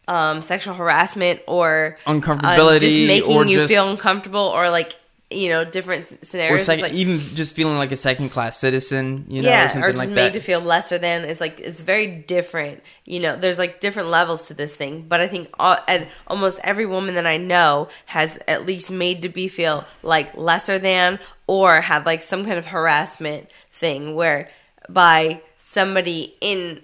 [0.07, 4.95] um, sexual harassment or um, Uncomfortability just making or you just- feel uncomfortable or like
[5.35, 6.61] you know different scenarios.
[6.61, 9.67] It's second, like- even just feeling like a second class citizen you know or yeah,
[9.69, 12.83] something or just like made that to feel lesser than is like it's very different.
[13.05, 16.61] You know, there's like different levels to this thing, but I think all, and almost
[16.65, 21.19] every woman that I know has at least made to be feel like lesser than
[21.47, 24.49] or had like some kind of harassment thing where
[24.89, 26.81] by somebody in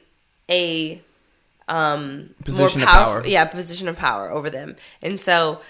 [0.51, 1.01] a
[1.69, 3.27] um Position more of powerful power.
[3.27, 5.61] yeah position of power over them and so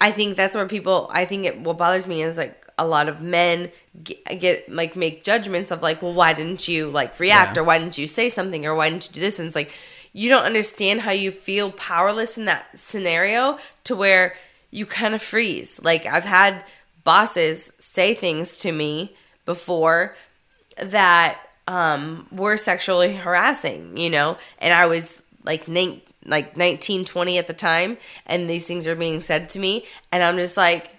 [0.00, 1.08] I think that's where people.
[1.12, 3.70] I think it, what bothers me is like a lot of men
[4.02, 7.62] get, get like make judgments of like, well, why didn't you like react Yeah.
[7.62, 9.38] or why didn't you say something or why didn't you do this?
[9.38, 9.72] And it's like
[10.12, 14.34] you don't understand how you feel powerless in that scenario to where
[14.70, 15.78] you kind of freeze.
[15.82, 16.64] Like I've had
[17.04, 20.16] bosses say things to me before
[20.82, 27.38] that um were sexually harassing, you know, and I was like nine, like 19, 20
[27.38, 30.90] at the time, and these things are being said to me, and I'm just like,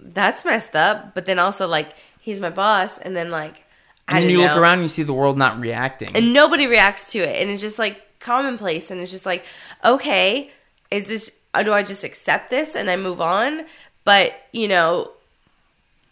[0.00, 1.14] that's messed up.
[1.14, 3.64] But then also like he's my boss, and then like
[4.08, 6.66] I and then you look around and you see the world not reacting and nobody
[6.66, 9.44] reacts to it, and it's just like commonplace, and it's just like,
[9.84, 10.50] okay,
[10.90, 11.36] is this?
[11.54, 13.64] uh, Do I just accept this and I move on?
[14.04, 15.10] But you know,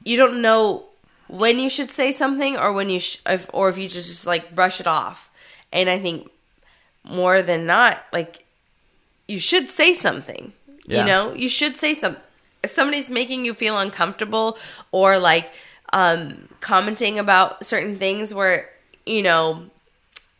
[0.04, 0.84] you don't know
[1.28, 4.26] when you should say something or when you sh- if, or if you just, just
[4.26, 5.30] like brush it off.
[5.72, 6.30] And I think
[7.08, 8.44] more than not, like
[9.26, 10.52] you should say something.
[10.86, 11.00] Yeah.
[11.00, 12.22] You know, you should say something.
[12.62, 14.58] If somebody's making you feel uncomfortable
[14.90, 15.50] or like
[15.92, 18.68] um, commenting about certain things where
[19.06, 19.64] you know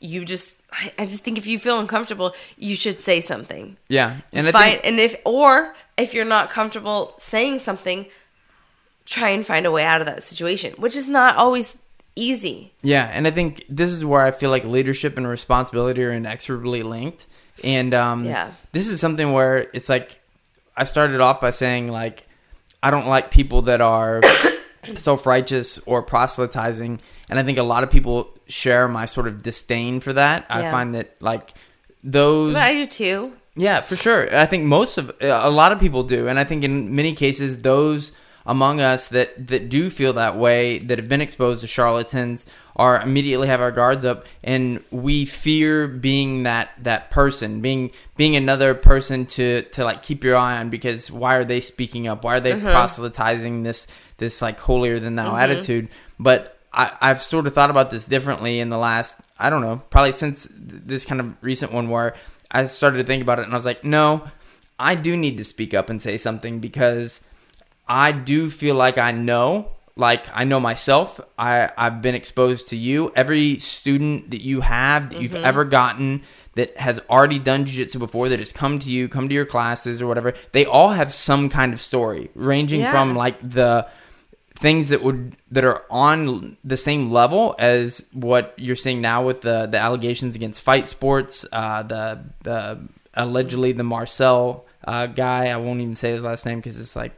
[0.01, 4.17] you just, I, I just think if you feel uncomfortable, you should say something yeah
[4.33, 8.07] and I find think, and if or if you're not comfortable saying something
[9.07, 11.77] try and find a way out of that situation which is not always
[12.19, 16.11] easy Yeah, and I think this is where I feel like leadership and responsibility are
[16.11, 17.27] inexorably linked.
[17.65, 18.53] And um, Yeah.
[18.73, 20.21] this is something where it's like
[20.77, 22.27] I started off by saying like
[22.83, 24.21] I don't like people that are
[24.97, 29.43] self righteous or proselytizing, and I think a lot of people share my sort of
[29.43, 30.47] disdain for that.
[30.49, 31.53] I find that like
[32.05, 34.33] those but i do too yeah, for sure.
[34.35, 37.61] I think most of a lot of people do, and I think in many cases
[37.63, 38.13] those
[38.49, 43.01] among us that that do feel that way that have been exposed to charlatans are
[43.01, 48.73] immediately have our guards up and we fear being that that person being being another
[48.75, 52.25] person to to like keep your eye on because why are they speaking up?
[52.25, 52.65] Why are they mm-hmm.
[52.65, 55.41] proselytizing this this like holier than thou mm-hmm.
[55.41, 55.89] attitude?
[56.19, 59.83] But I, I've sort of thought about this differently in the last, I don't know,
[59.91, 62.15] probably since this kind of recent one where
[62.51, 64.25] I started to think about it and I was like, no,
[64.79, 67.21] I do need to speak up and say something because
[67.89, 71.21] I do feel like I know, like I know myself.
[71.39, 73.13] I, I've been exposed to you.
[73.17, 76.23] Every student that you have that you've ever gotten
[76.55, 80.03] that has already done jiu-jitsu before that has come to you, come to your classes
[80.03, 82.91] or whatever, they all have some kind of story ranging Yeah.
[82.91, 83.87] from like the
[84.57, 89.41] things that would that are on the same level as what you're seeing now with
[89.43, 92.77] the the allegations against fight sports uh the the
[93.15, 97.13] allegedly the Marcel uh guy I won't even say his last name because it's like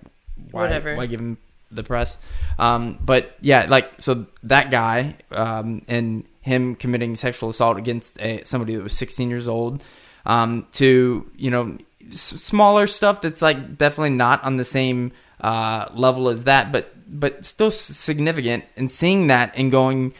[0.52, 0.96] why Whatever.
[0.96, 1.38] why give him
[1.70, 2.18] the press.
[2.58, 8.42] Um, but yeah, like so that guy um, and him committing sexual assault against a,
[8.44, 9.82] somebody that was 16 years old
[10.26, 11.76] um, to you know
[12.10, 16.92] s- smaller stuff that's like definitely not on the same uh, level as that, but
[17.06, 18.64] but still significant.
[18.76, 20.14] And seeing that and going,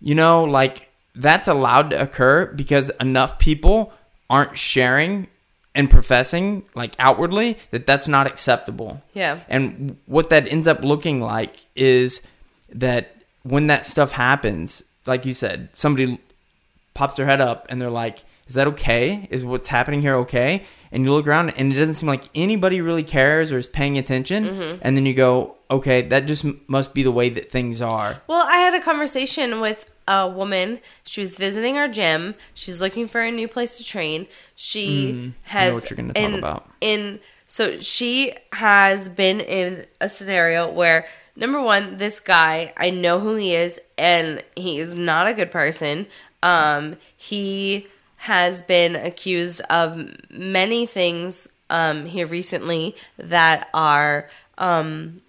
[0.00, 3.92] you know, like that's allowed to occur because enough people
[4.28, 5.28] aren't sharing
[5.76, 9.02] and professing like outwardly that that's not acceptable.
[9.14, 9.40] Yeah.
[9.48, 12.22] And what that ends up looking like is
[12.70, 16.18] that when that stuff happens, like you said, somebody
[16.94, 19.28] pops their head up and they're like, "Is that okay?
[19.30, 22.80] Is what's happening here okay?" And you look around and it doesn't seem like anybody
[22.80, 24.44] really cares or is paying attention.
[24.46, 24.78] Mm-hmm.
[24.82, 28.22] And then you go, "Okay, that just m- must be the way that things are."
[28.26, 30.80] Well, I had a conversation with a woman.
[31.04, 32.34] She was visiting our gym.
[32.54, 34.26] She's looking for a new place to train.
[34.54, 36.70] She Mm, has what you're gonna talk in- about.
[36.80, 43.20] In so she has been in a scenario where number one, this guy I know
[43.20, 46.06] who he is, and he is not a good person.
[46.42, 55.20] Um, he has been accused of many things um, here recently that are um,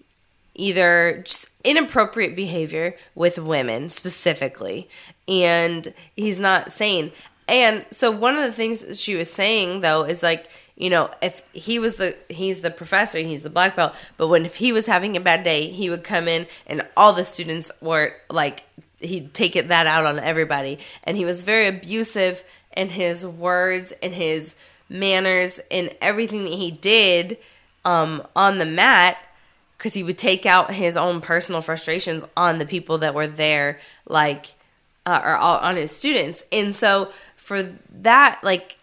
[0.57, 4.89] either just inappropriate behavior with women specifically.
[5.27, 7.11] And he's not sane.
[7.47, 11.41] And so one of the things she was saying though is like you know if
[11.53, 14.85] he was the he's the professor he's the black belt but when if he was
[14.85, 18.63] having a bad day he would come in and all the students were like
[18.99, 20.79] he'd take it that out on everybody.
[21.03, 22.43] And he was very abusive
[22.75, 24.55] in his words and his
[24.89, 27.37] manners and everything that he did
[27.85, 29.17] um, on the mat
[29.77, 33.79] because he would take out his own personal frustrations on the people that were there,
[34.07, 34.53] like,
[35.05, 36.43] uh, or all- on his students.
[36.51, 37.63] And so for
[38.01, 38.77] that, like,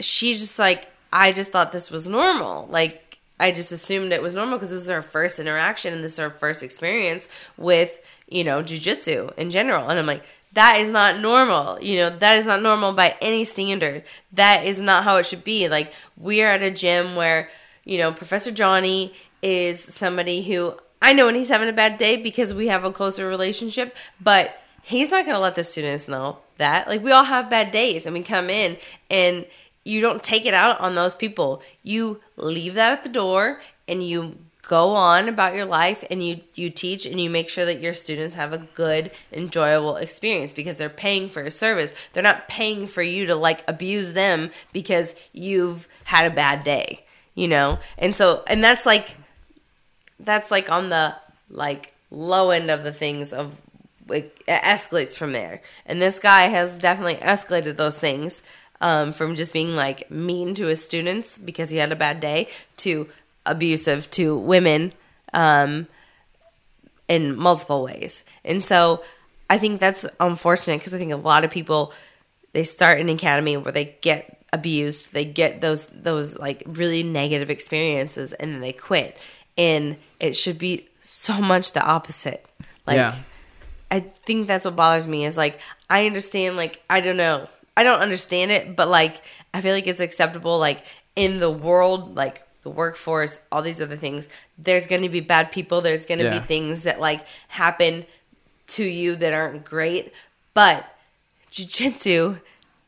[0.00, 2.66] she just like, I just thought this was normal.
[2.70, 6.12] Like, I just assumed it was normal because this is her first interaction and this
[6.12, 9.88] is her first experience with, you know, jujitsu in general.
[9.88, 11.80] And I'm like, that is not normal.
[11.80, 14.02] You know, that is not normal by any standard.
[14.32, 15.68] That is not how it should be.
[15.68, 17.48] Like, we are at a gym where,
[17.84, 22.16] you know, Professor Johnny is somebody who I know when he's having a bad day
[22.16, 26.38] because we have a closer relationship, but he's not going to let the students know
[26.58, 26.88] that.
[26.88, 28.76] Like, we all have bad days and we come in
[29.08, 29.46] and
[29.82, 31.62] you don't take it out on those people.
[31.82, 36.38] You leave that at the door and you go on about your life and you
[36.54, 40.76] you teach and you make sure that your students have a good enjoyable experience because
[40.76, 41.94] they're paying for a service.
[42.12, 47.04] They're not paying for you to like abuse them because you've had a bad day,
[47.34, 47.80] you know?
[47.98, 49.16] And so and that's like
[50.24, 51.14] that's like on the
[51.48, 53.56] like low end of the things of
[54.08, 55.62] it escalates from there.
[55.86, 58.42] And this guy has definitely escalated those things
[58.80, 62.48] um, from just being like mean to his students because he had a bad day
[62.78, 63.08] to
[63.46, 64.92] abusive to women
[65.32, 65.86] um,
[67.08, 68.24] in multiple ways.
[68.44, 69.02] And so
[69.48, 71.92] I think that's unfortunate because I think a lot of people
[72.52, 77.50] they start an academy where they get abused, they get those those like really negative
[77.50, 79.16] experiences, and then they quit.
[79.56, 82.44] And it should be so much the opposite.
[82.86, 83.16] Like yeah.
[83.90, 87.48] I think that's what bothers me is like I understand like I don't know.
[87.76, 89.22] I don't understand it, but like
[89.54, 90.84] I feel like it's acceptable like
[91.16, 94.28] in the world like the workforce, all these other things.
[94.58, 96.38] There's going to be bad people, there's going to Yeah.
[96.38, 98.04] be things that like happen
[98.68, 100.12] to you that aren't great,
[100.54, 100.84] but
[101.50, 102.36] jiu-jitsu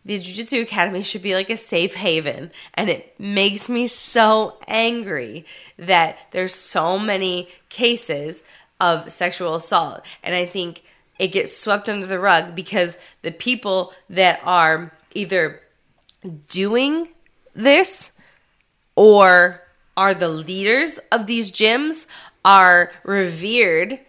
[0.05, 5.45] the jiu-jitsu academy should be like a safe haven and it makes me so angry
[5.79, 8.43] that there's so many cases
[8.81, 10.83] of sexual assault and i think
[11.19, 15.61] it gets swept under the rug because the people that are either
[16.49, 17.09] doing
[17.55, 18.13] this
[18.97, 19.61] or
[19.97, 22.07] are the leaders of these gyms
[22.45, 24.01] are revered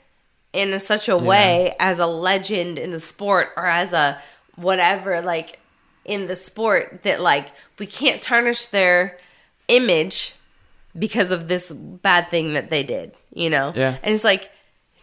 [0.53, 4.21] in such a way as a legend in the sport or as a
[4.55, 5.59] whatever like
[6.05, 9.17] in the sport that like we can't tarnish their
[9.67, 10.33] image
[10.97, 13.97] because of this bad thing that they did you know Yeah.
[14.03, 14.51] and it's like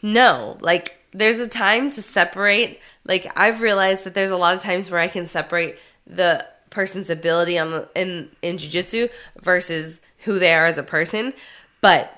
[0.02, 4.60] no like there's a time to separate like i've realized that there's a lot of
[4.62, 9.08] times where i can separate the person's ability on the in in jiu-jitsu
[9.40, 11.32] versus who they are as a person
[11.80, 12.16] but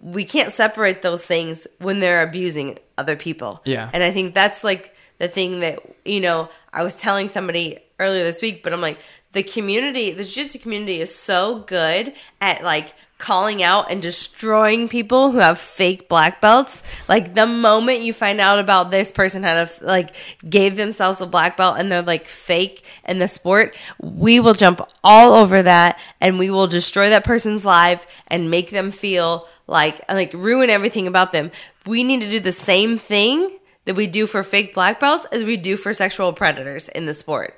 [0.00, 3.62] we can't separate those things when they're abusing other people.
[3.64, 3.88] Yeah.
[3.90, 8.24] And I think that's like the thing that, you know, I was telling somebody earlier
[8.24, 8.98] this week, but I'm like,
[9.32, 15.30] the community, the jiu-jitsu community is so good at like calling out and destroying people
[15.30, 16.82] who have fake black belts.
[17.08, 20.14] Like the moment you find out about this person had a like
[20.48, 24.80] gave themselves a black belt and they're like fake in the sport, we will jump
[25.02, 30.00] all over that and we will destroy that person's life and make them feel like
[30.08, 31.50] like ruin everything about them.
[31.86, 35.44] We need to do the same thing that we do for fake black belts as
[35.44, 37.54] we do for sexual predators in the sport.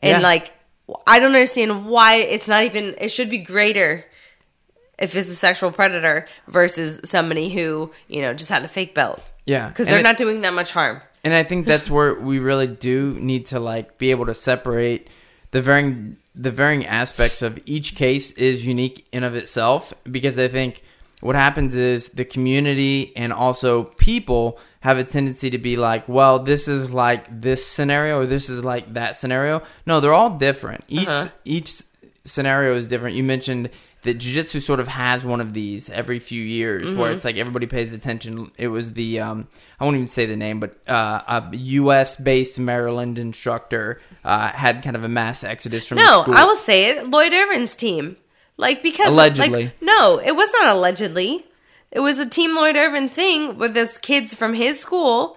[0.00, 0.26] And Yeah.
[0.28, 0.52] like
[1.06, 4.04] I don't understand why it's not even it should be greater
[4.98, 9.20] if it's a sexual predator versus somebody who, you know, just had a fake belt.
[9.46, 11.00] Yeah, Because they're it- not doing that much harm.
[11.22, 15.08] And I think that's where we really do need to like be able to separate
[15.50, 20.48] the varying the varying aspects of each case is unique in of itself because I
[20.48, 20.82] think
[21.20, 26.38] what happens is the community and also people have a tendency to be like, well,
[26.38, 29.62] this is like this scenario or this is like that scenario.
[29.86, 30.84] No, they're all different.
[30.88, 31.28] Each Uh-huh.
[31.44, 31.82] each
[32.24, 33.16] scenario is different.
[33.16, 33.70] You mentioned
[34.02, 36.98] that jiu-jitsu sort of has one of these every few years Mm-hmm.
[36.98, 38.50] where it's like everybody pays attention.
[38.56, 41.20] It was the um, I won't even say the name, but uh,
[41.52, 42.16] a U.S.
[42.16, 46.24] based Maryland instructor uh, had kind of a mass exodus from No.
[46.26, 47.08] I will say it.
[47.10, 48.16] Lloyd Irvin's team.
[48.56, 49.64] Like because Allegedly.
[49.64, 51.44] like, no, it was not allegedly.
[51.92, 55.36] It was a Team Lloyd Irvin thing where those kids from his school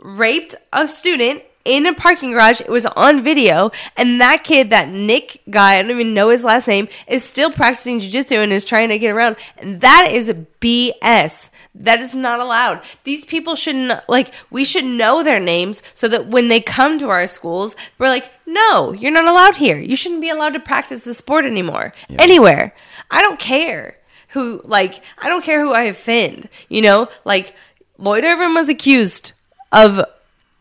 [0.00, 2.60] raped a student in a parking garage.
[2.60, 6.42] It was on video, and that kid, that Nick guy, I don't even know his
[6.42, 9.36] last name, is still practicing jujitsu and is trying to get around.
[9.58, 11.50] And that is BS.
[11.76, 12.82] That is not allowed.
[13.04, 14.34] These people shouldn't like.
[14.50, 18.32] We should know their names so that when they come to our schools, we're like,
[18.46, 19.78] no, you're not allowed here.
[19.78, 22.74] You shouldn't be allowed to practice the sport anymore anywhere.
[23.10, 23.97] I don't care
[24.28, 26.48] who like I don't care who I offend.
[26.68, 27.54] You know, like
[27.98, 29.32] Lloyd Irvin was accused
[29.72, 30.00] of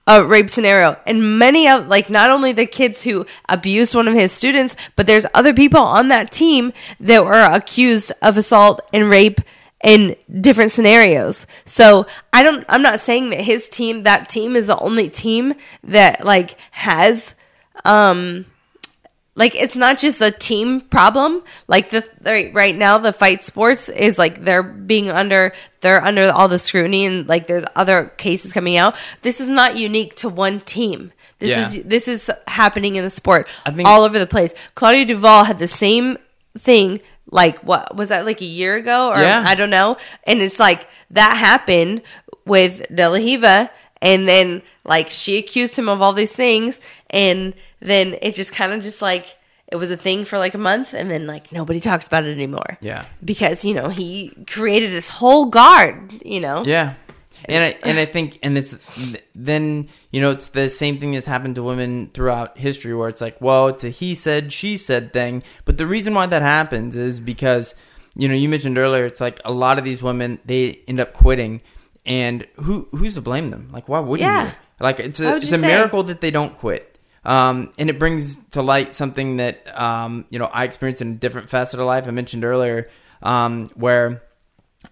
[0.08, 4.14] a rape scenario, and many of like not only the kids who abused one of
[4.14, 9.10] his students, but there's other people on that team that were accused of assault and
[9.10, 9.42] rape
[9.84, 11.46] in different scenarios.
[11.66, 12.66] So I don't.
[12.70, 15.54] I'm not saying that his team, that team, is the only team
[15.84, 17.36] that like has
[17.86, 18.46] um
[19.38, 21.44] like it's not just a team problem.
[21.68, 26.32] Like the right, right now the fight sports is like they're being under they're under
[26.32, 28.96] all the scrutiny and like there's other cases coming out.
[29.22, 31.12] This is not unique to one team.
[31.40, 31.68] This Yeah.
[31.68, 34.54] is this is happening in the sport I think- all over the place.
[34.76, 36.18] Claudia duval had the same
[36.58, 39.10] thing like what was that like a year ago?
[39.10, 39.44] Or Yeah.
[39.46, 39.98] i don't know.
[40.24, 42.02] And it's like that happened
[42.46, 43.70] with De La Riva,
[44.02, 46.80] and then like she accused him of all these things
[47.10, 49.38] and then it just kind of just like
[49.72, 52.32] it was a thing for like a month and then like nobody talks about it
[52.32, 53.06] anymore Yeah.
[53.24, 56.94] because you know he created this whole guard you know Yeah.
[57.46, 58.76] And I and I think and it's
[59.36, 63.22] then you know it's the same thing that's happened to women throughout history where it's
[63.22, 66.96] like well it's a he said she said thing but the reason why that happens
[66.96, 67.76] is because
[68.16, 71.14] you know you mentioned earlier it's like a lot of these women they end up
[71.14, 71.62] quitting
[72.08, 74.46] and who who's to blame them like why wouldn't Yeah.
[74.48, 75.58] you like it's a it's a say?
[75.62, 80.40] miracle that they don't quit um, and it brings to light something that um, you
[80.40, 82.90] know I experienced in a different facet of life I mentioned earlier
[83.22, 84.24] um, where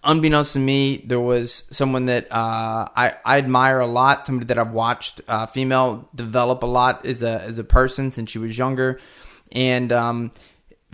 [0.03, 4.57] unbeknownst to me, there was someone that uh, I, I admire a lot, somebody that
[4.57, 8.57] I've watched uh, female develop a lot as a as a person since she was
[8.57, 8.99] younger,
[9.51, 10.31] and um,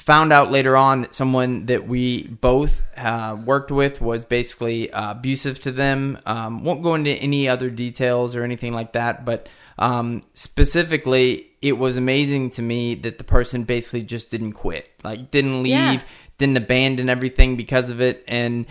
[0.02, 5.12] found out later on that someone that we both uh, worked with was basically uh,
[5.12, 6.18] abusive to them.
[6.26, 11.74] Um, won't go into any other details or anything like that, but um, specifically, it
[11.74, 16.02] was amazing to me that the person basically just didn't quit, like didn't leave Yeah.
[16.40, 18.66] didn't abandon everything because of it and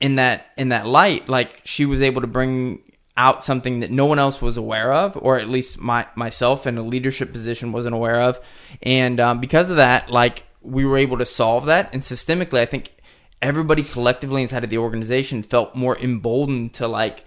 [0.00, 2.80] in that in that light like she was able to bring
[3.16, 6.78] out something that no one else was aware of or at least my myself in
[6.78, 8.40] a leadership position wasn't aware of
[8.82, 12.66] and um, because of that like we were able to solve that and systemically i
[12.66, 12.92] think
[13.40, 17.24] everybody collectively inside of the organization felt more emboldened to like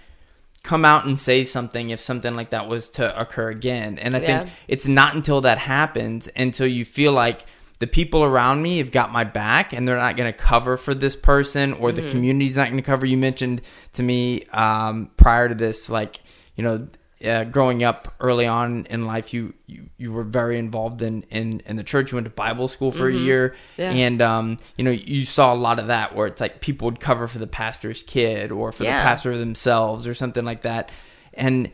[0.63, 3.99] come out and say something if something like that was to occur again.
[3.99, 4.39] And I Yeah.
[4.39, 7.45] think it's not until that happens until you feel like
[7.77, 10.95] the people around me have got my back and they're not going to cover for
[10.95, 13.05] this person or the community's not going to cover.
[13.05, 13.61] You mentioned
[13.93, 16.21] to me um, prior to this, like,
[16.55, 16.87] you know,
[17.23, 21.61] uh, growing up early on in life, you, you, you were very involved in, in,
[21.65, 22.11] in the church.
[22.11, 23.55] You went to Bible school for a year.
[23.77, 23.91] Yeah.
[23.91, 26.99] And, um, you know, you saw a lot of that where it's like people would
[26.99, 28.97] cover for the pastor's kid or for Yeah.
[28.99, 30.91] the pastor themselves or something like that.
[31.33, 31.71] And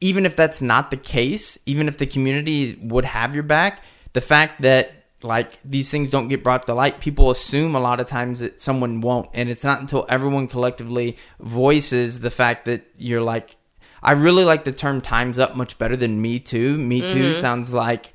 [0.00, 3.82] even if that's not the case, even if the community would have your back,
[4.12, 4.92] the fact that
[5.22, 8.60] like these things don't get brought to light, people assume a lot of times that
[8.60, 9.30] someone won't.
[9.32, 13.56] And it's not until everyone collectively voices the fact that you're like,
[14.06, 16.78] I really like the term times up much better than me too.
[16.78, 18.12] Me too sounds like,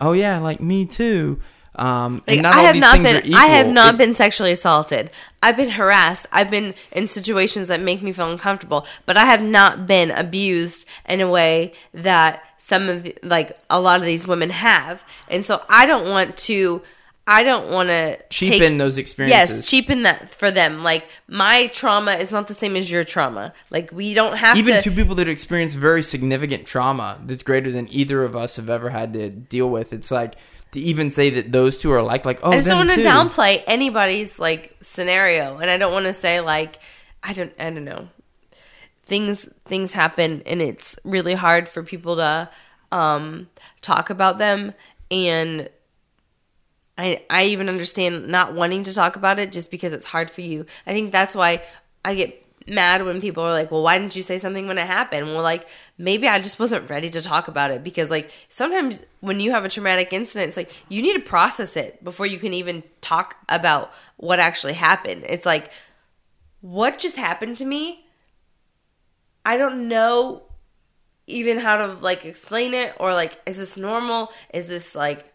[0.00, 1.40] oh yeah, like me too.
[1.76, 3.16] Um, Like, and not I all have these not things been.
[3.16, 3.36] are equal.
[3.38, 5.10] I have not It- been sexually assaulted.
[5.40, 6.26] I've been harassed.
[6.32, 8.84] I've been in situations that make me feel uncomfortable.
[9.06, 13.80] But I have not been abused in a way that some of the, like a
[13.80, 15.04] lot of these women have.
[15.28, 16.82] And so I don't want to.
[17.30, 19.58] I don't want to cheapen those experiences.
[19.58, 20.82] Yes, cheapen that for them.
[20.82, 23.52] Like my trauma is not the same as your trauma.
[23.68, 24.82] Like we don't have even to.
[24.82, 28.88] two people that experience very significant trauma that's greater than either of us have ever
[28.88, 29.92] had to deal with.
[29.92, 30.36] It's like
[30.72, 33.04] to even say that those two are like like oh I just don't want to
[33.06, 36.78] downplay anybody's like scenario, and I don't want to say like
[37.22, 38.08] I don't I don't know
[39.04, 42.48] things things happen, and it's really hard for people to
[42.90, 43.50] um,
[43.82, 44.72] talk about them,
[45.10, 45.68] and
[46.98, 50.40] I I even understand not wanting to talk about it just because it's hard for
[50.42, 50.66] you.
[50.86, 51.62] I think that's why
[52.04, 54.86] I get mad when people are like, "Well, why didn't you say something when it
[54.86, 59.02] happened?" Well, like maybe I just wasn't ready to talk about it because like sometimes
[59.20, 62.38] when you have a traumatic incident, it's like you need to process it before you
[62.38, 65.24] can even talk about what actually happened.
[65.28, 65.70] It's like
[66.60, 68.04] what just happened to me?
[69.46, 70.42] I don't know
[71.26, 74.32] even how to like explain it or like is this normal?
[74.52, 75.32] Is this like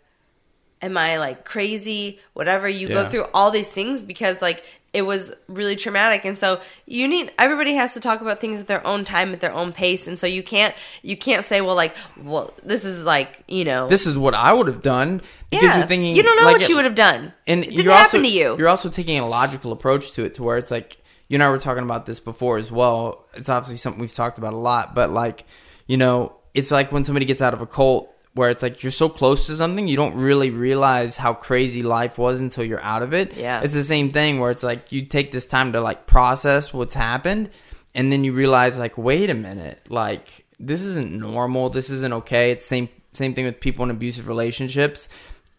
[0.84, 2.20] am I like crazy?
[2.34, 2.68] Whatever.
[2.68, 4.64] You go through all these things because like
[4.94, 6.24] it was really traumatic.
[6.24, 9.40] And so you need everybody has to talk about things at their own time at
[9.40, 10.06] their own pace.
[10.08, 13.88] And so you can't you can't say well like well this is like you know.
[13.88, 15.22] This is what I would have done.
[15.50, 15.78] Because yeah.
[15.80, 17.34] you're thinking you don't know like what you would have done.
[17.48, 18.58] and it didn't you're happen also, to you.
[18.58, 21.50] You're also taking a logical approach to it, to where it's like you and I
[21.50, 23.26] were talking about this before as well.
[23.34, 25.46] It's obviously something we've talked about a lot, but like
[25.88, 28.92] you know, it's like when somebody gets out of a cult, where it's like you're
[28.92, 33.04] so close to something, you don't really realize how crazy life was until you're out
[33.04, 33.36] of it.
[33.36, 33.62] Yeah.
[33.62, 36.96] it's the same thing where it's like you take this time to like process what's
[36.96, 37.50] happened,
[37.94, 41.70] and then you realize like, wait a minute, like this isn't normal.
[41.70, 42.52] This isn't okay.
[42.52, 45.08] It's same same thing with people in abusive relationships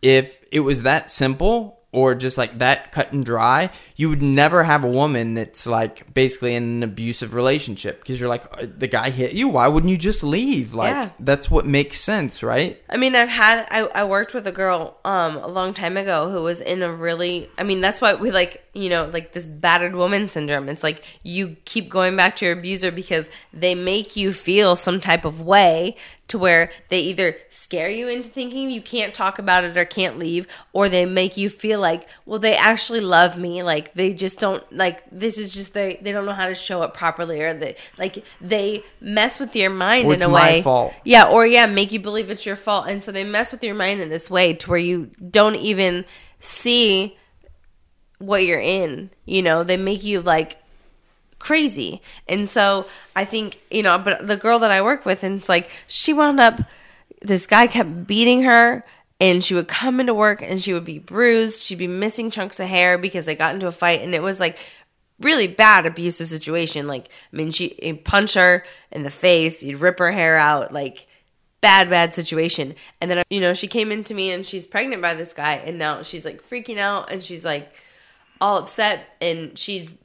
[0.05, 4.65] if it was that simple or just like that cut and dry, you would never
[4.65, 8.89] have a woman that's like basically in an abusive relationship because you're like, "Uh, the
[8.89, 9.49] guy hit you.
[9.49, 10.75] Why wouldn't you just leave?
[10.75, 11.11] Like, Yeah.
[11.21, 12.83] that's what makes sense, right?
[12.91, 16.31] I mean, I've had I, I worked with a girl um a long time ago
[16.31, 19.47] who was in a really I mean, that's why we like, you know, like this
[19.47, 20.69] battered woman syndrome.
[20.69, 25.01] It's like you keep going back to your abuser because they make you feel some
[25.01, 25.97] type of way
[26.27, 30.19] to where they either scare you into thinking you can't talk about it or can't
[30.19, 33.63] leave or they make you feel like, well, they actually love me.
[33.63, 36.83] Like they just don't like this is just they they don't know how to show
[36.83, 40.41] it properly or they like they mess with your mind Or in it's a my
[40.41, 40.63] way.
[40.63, 40.95] fault.
[41.05, 42.89] Yeah, or yeah, make you believe it's your fault.
[42.89, 46.05] And so they mess with your mind in this way to where you don't even
[46.41, 47.17] see
[48.19, 49.11] what you're in.
[49.25, 50.59] You know, they make you like
[51.39, 52.01] crazy.
[52.29, 55.49] And so I think, you know, but the girl that I work with, and it's
[55.49, 56.61] like she wound up,
[57.23, 58.85] this guy kept beating her.
[59.21, 61.63] And she would come into work and she would be bruised.
[61.63, 64.03] She'd be missing chunks of hair because they got into a fight.
[64.03, 64.59] And it was like
[65.21, 66.87] really bad abusive situation.
[66.87, 70.73] Like, I mean, she he'd punch her in the face, he'd rip her hair out,
[70.73, 71.07] like
[71.61, 72.75] bad, bad situation.
[73.01, 75.55] And then, you know, she came into me and she's pregnant by this guy.
[75.55, 77.73] And now she's like freaking out and she's like
[78.45, 79.97] all upset and she's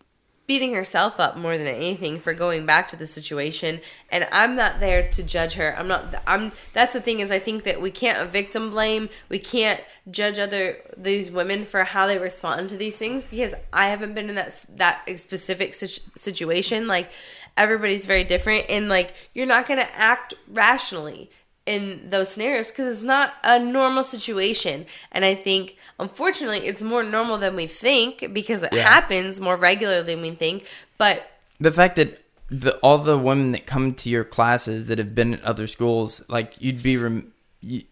[0.47, 3.81] beating herself up more than anything for going back to the situation
[4.13, 5.77] and I'm not there to judge her.
[5.77, 9.09] I'm not I'm that's the thing is I think that we can't victim blame.
[9.27, 13.89] We can't judge other these women for how they respond to these things because I
[13.89, 17.11] haven't been in that that specific situ- situation like
[17.57, 21.29] everybody's very different and like you're not going to act rationally
[21.69, 24.87] in those scenarios because it's not a normal situation.
[25.11, 28.89] And I think, unfortunately, it's more normal than we think because it Yeah.
[28.89, 30.65] happens more regularly than we think.
[30.97, 32.17] But The fact that
[32.49, 36.23] the all the women that come to your classes that have been at other schools,
[36.27, 37.31] like you'd be, rem-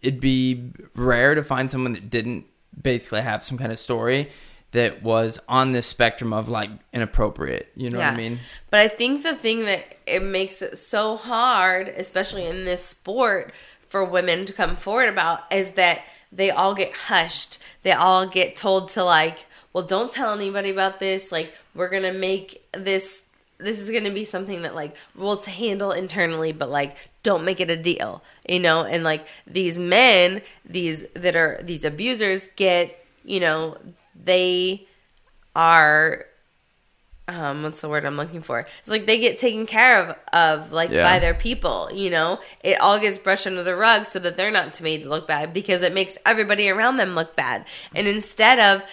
[0.02, 2.46] it'd be rare to find someone that didn't
[2.82, 4.28] basically have some kind of story
[4.72, 7.70] that was on this spectrum of like inappropriate.
[7.74, 8.38] You know what I mean?
[8.70, 13.52] But I think the thing that it makes it so hard, especially in this sport,
[13.88, 17.58] for women to come forward about is that they all get hushed.
[17.82, 21.32] They all get told to like, well, don't tell anybody about this.
[21.32, 23.22] Like, we're gonna make this.
[23.56, 27.70] This is gonna be something that like we'll handle internally, but like don't make it
[27.70, 28.84] a deal, you know.
[28.84, 33.78] And like these men, these that are these abusers get, you know,
[34.24, 34.86] they
[35.56, 36.24] are
[37.26, 38.60] um what's the word I'm looking for?
[38.80, 41.04] It's like they get taken care of of like Yeah.
[41.04, 42.40] by their people, you know?
[42.62, 45.52] It all gets brushed under the rug so that they're not made to look bad
[45.52, 47.66] because it makes everybody around them look bad.
[47.94, 48.84] And instead of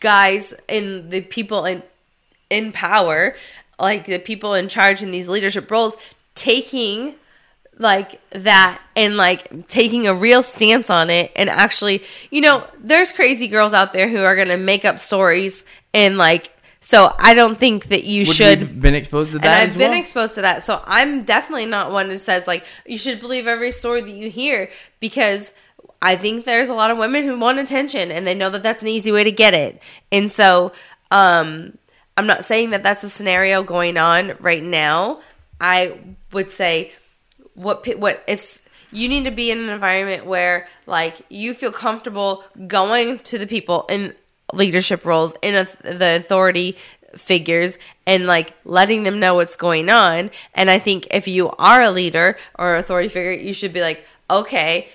[0.00, 1.82] guys and the people in
[2.50, 3.36] in power,
[3.78, 5.96] like the people in charge in these leadership roles
[6.34, 7.14] taking
[7.78, 13.12] like that and like taking a real stance on it and actually you know there's
[13.12, 15.64] crazy girls out there who are gonna make up stories
[15.94, 16.50] and like
[16.80, 19.78] so i don't think that you Would should we've been exposed to that and I've
[19.78, 20.00] been well?
[20.00, 20.62] exposed to that.
[20.62, 24.30] So I'm definitely not one that says like you should believe every story that you
[24.30, 24.70] hear
[25.00, 25.52] because
[26.00, 28.82] I think there's a lot of women who want attention and they know that that's
[28.82, 29.82] an easy way to get it.
[30.12, 30.72] And so
[31.10, 31.76] um
[32.16, 35.20] I'm not saying that that's a scenario going on right now.
[35.60, 35.98] I
[36.32, 36.92] would say
[37.58, 42.44] what what if you need to be in an environment where like you feel comfortable
[42.66, 44.14] going to the people in
[44.52, 46.76] leadership roles in a, the authority
[47.16, 50.30] figures and like letting them know what's going on.
[50.54, 54.06] And i think if you are a leader or authority figure you should be like
[54.30, 54.88] okay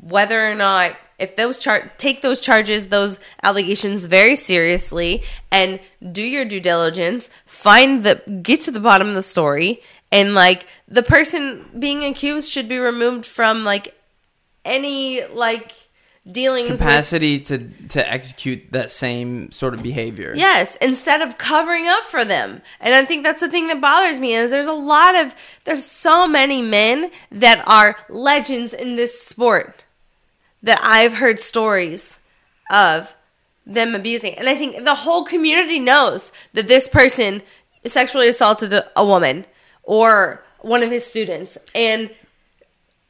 [0.00, 5.80] whether or not if those char- take those charges those allegations very seriously and
[6.12, 10.66] do your due diligence find the get to the bottom of the story and like
[10.86, 13.94] the person being accused should be removed from like
[14.64, 15.72] any like
[16.30, 20.32] dealings with capacity to to execute that same sort of behavior.
[20.36, 22.62] Yes, instead of covering up for them.
[22.80, 25.34] And I think that's the thing that bothers me is there's a lot of
[25.64, 29.84] there's so many men that are legends in this sport
[30.62, 32.20] that I've heard stories
[32.70, 33.14] of
[33.64, 34.34] them abusing.
[34.34, 37.42] And I think the whole community knows that this person
[37.86, 39.44] sexually assaulted a woman
[39.88, 41.56] or one of his students.
[41.74, 42.10] And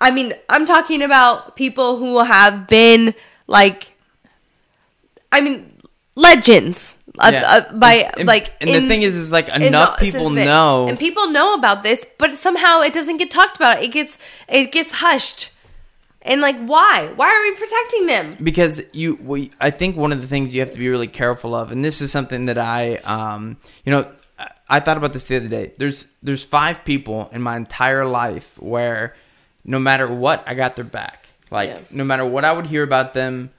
[0.01, 3.15] I mean, I'm talking about people who have been
[3.49, 3.93] like
[5.33, 5.73] I mean,
[6.15, 6.95] legends.
[7.21, 7.57] Yeah.
[7.59, 10.97] of- by And- like, and the thing is, is, like, enough the- people know- and
[10.99, 13.83] people know about this, but somehow it doesn't get talked about.
[13.83, 14.17] It gets
[14.47, 15.51] it gets hushed,
[16.23, 17.11] and like, why?
[17.17, 18.37] Why are we protecting them?
[18.41, 21.55] because you we, i think one of the things you have to be really careful
[21.57, 22.83] of and this is something that i
[23.17, 24.07] um you know
[24.69, 25.73] I- thought about this the other day.
[25.79, 29.15] There's there's five people in my entire life where
[29.65, 31.27] no matter what i got their back.
[31.51, 31.79] Like Yeah.
[31.91, 33.51] no matter what i would hear about them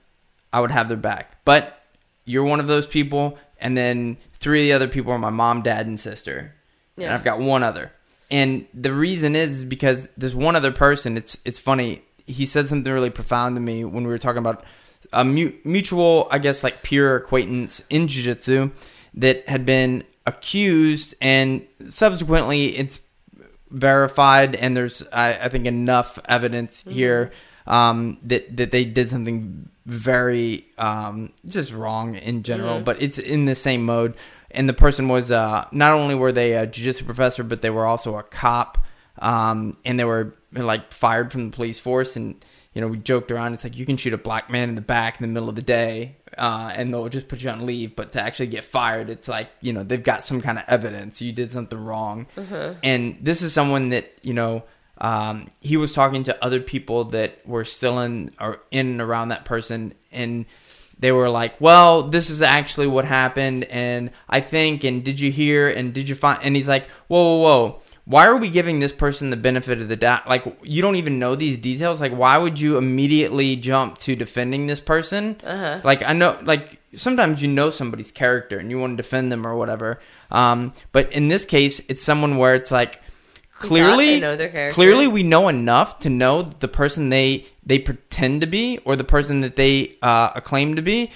[0.54, 1.44] i would have their back.
[1.46, 1.82] But
[2.26, 5.62] you're one of those people and then three of the other people are my mom
[5.64, 6.54] dad and sister.
[6.96, 7.16] And Yeah.
[7.16, 7.92] i've got one other.
[8.32, 12.04] And the reason is because there's one other person it's it's funny.
[12.26, 14.64] He said something really profound to me when we were talking about
[15.12, 18.70] a mu- mutual i guess like peer acquaintance in jiu-jitsu
[19.16, 23.02] that had been accused and subsequently it's
[23.72, 27.32] verified and there's i, I think enough evidence here
[27.68, 33.46] um, that that they did something very um, just wrong in general but it's in
[33.46, 34.16] the same mode.
[34.52, 37.86] And the person was uh, not only were they a jiu-jitsu professor but they were
[37.86, 38.80] also a cop
[39.20, 42.44] um, and they were like fired from the police force and
[42.80, 43.54] you know we joked around.
[43.54, 45.58] It's like you can shoot a black man in the back in the middle of
[45.58, 47.94] the day uh, and they'll just put you on leave.
[47.94, 51.22] But to actually get fired it's like you know they've got some kind of evidence.
[51.22, 52.28] You did something wrong.
[52.82, 54.64] And this is someone that you know
[55.00, 59.28] um, he was talking to other people that were still in or in and around
[59.28, 59.94] that person.
[60.10, 60.46] And
[60.98, 63.66] they were like well this is actually what happened.
[63.66, 67.42] And i think and did you hear and did you find and he's like whoa
[67.42, 70.28] whoa whoa why are we giving this person the benefit of the doubt?
[70.28, 72.02] Like you don't even know these details.
[72.02, 75.40] Like why would you immediately jump to defending this person?
[75.44, 75.80] Uh-huh.
[75.84, 79.46] like i know like sometimes you know somebody's character and you want to defend them
[79.46, 80.00] or whatever.
[80.32, 83.00] Um, but in this case it's someone where it's like
[83.54, 88.42] clearly know their clearly we know enough to know that the person they they pretend
[88.42, 91.12] to be or the person that they uh, acclaim to be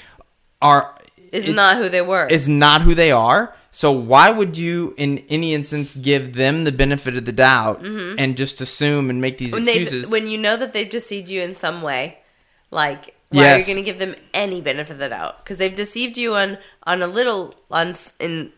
[0.62, 0.96] are
[1.34, 2.28] Is it- not who they were.
[2.28, 3.54] is not who they are.
[3.72, 8.38] So why would you, in any instance, give them the benefit of the doubt and
[8.38, 9.66] just assume and make these Mm-hmm.
[9.66, 10.10] when excuses?
[10.10, 12.20] when you know that they've deceived you in some way
[12.70, 13.56] like why Yes.
[13.56, 16.36] are you going to give them any benefit of the doubt because they've deceived you
[16.36, 18.52] on on a little on in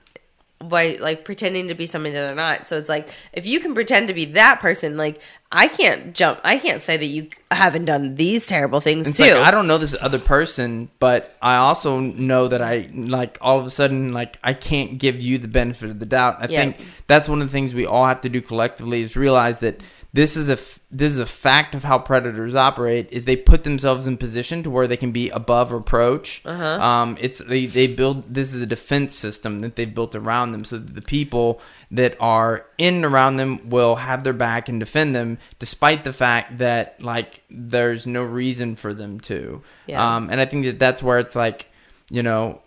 [0.59, 3.73] by like pretending to be something that they're not so it's like if you can
[3.73, 7.83] pretend to be that person like i can't jump i can't say that you haven't
[7.85, 11.57] done these terrible things It's too like I don't know this other person, but I
[11.57, 15.47] also know that I like all of a sudden like I can't give you the
[15.47, 16.37] benefit of the doubt.
[16.39, 16.59] I Yeah.
[16.61, 16.77] think
[17.07, 19.79] that's one of the things we all have to do collectively is realize that
[20.15, 23.11] this is a f- this is a fact of how predators operate.
[23.11, 26.41] Is they put themselves in position to where they can be above reproach.
[26.45, 26.63] Uh-huh.
[26.63, 30.63] Um, it's they they build this is a defense system that they've built around them,
[30.63, 31.59] so that the people
[31.91, 36.13] that are in and around them will have their back and defend them, despite the
[36.13, 39.61] fact that like there's no reason for them to.
[39.85, 40.15] Yeah.
[40.15, 41.67] Um, and I think that that's where it's like,
[42.09, 42.61] you know,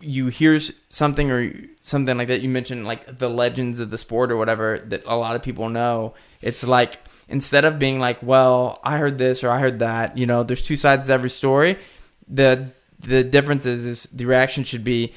[0.00, 1.52] you hear something or
[1.90, 2.40] something like that.
[2.40, 5.68] You mentioned like the legends of the sport or whatever that a lot of people
[5.68, 6.14] know.
[6.40, 10.16] It's like instead of being like, well, I heard this or I heard that.
[10.16, 11.76] You know, there's two sides to every story.
[12.28, 12.70] The
[13.00, 15.14] the difference is, is the reaction should be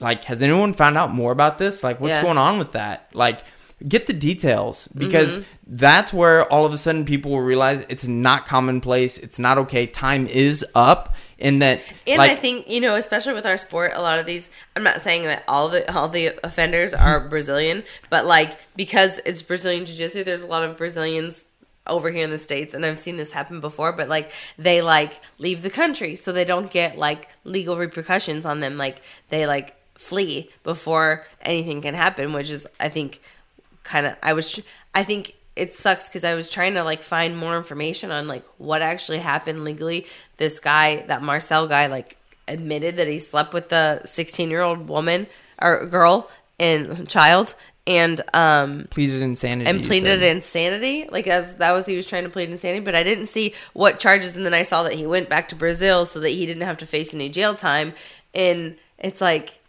[0.00, 1.82] like, has anyone found out more about this?
[1.84, 2.22] Like, what's Yeah.
[2.22, 3.08] going on with that?
[3.12, 3.40] Like,
[3.86, 5.76] get the details because Mm-hmm.
[5.76, 9.18] that's where all of a sudden people will realize it's not commonplace.
[9.18, 9.86] It's not okay.
[9.86, 13.92] Time is up, and that And like I think you know, especially with our sport,
[13.94, 14.50] a lot of these.
[14.76, 19.42] I'm not saying that all the all the offenders are Brazilian, but like because it's
[19.42, 21.44] Brazilian jiu jitsu, there's a lot of Brazilians
[21.86, 23.92] over here in the states, and I've seen this happen before.
[23.92, 28.60] But like they like leave the country, so they don't get like legal repercussions on
[28.60, 28.76] them.
[28.76, 33.20] Like they like flee before anything can happen, which is I think
[33.82, 34.60] kind of I was
[34.94, 38.44] I think it sucks because I was trying to like find more information on like
[38.58, 40.06] what actually happened legally.
[40.36, 42.16] This guy, that Marcel guy, like
[42.48, 45.26] admitted that he slept with the 16 year old woman
[45.60, 47.54] or girl and child
[47.86, 51.08] and um pleaded insanity and pleaded insanity.
[51.10, 54.00] Like as that was he was trying to plead insanity, but I didn't see what
[54.00, 54.34] charges.
[54.34, 56.78] And then I saw that he went back to Brazil so that he didn't have
[56.78, 57.94] to face any jail time.
[58.34, 59.60] And it's like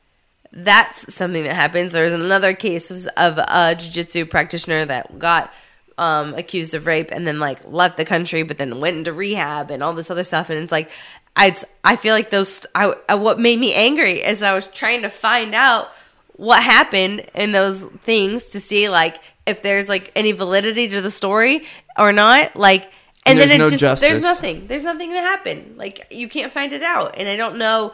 [0.52, 1.92] that's something that happens.
[1.92, 5.54] There's another case of of a jiu-jitsu practitioner that got
[5.98, 9.72] um, accused of rape and then like left the country, but then went into rehab
[9.72, 10.50] and all this other stuff.
[10.50, 10.90] And it's like
[11.36, 15.04] I I feel like those I, I what made me angry is I was trying
[15.04, 15.90] to find out
[16.38, 21.12] what happened in those things to see like if there's like any validity to the
[21.12, 21.64] story
[21.98, 22.92] or not like
[23.26, 24.10] and, And then there's it no just justice.
[24.10, 27.58] there's nothing there's nothing that happened like you can't find it out and i don't
[27.58, 27.94] know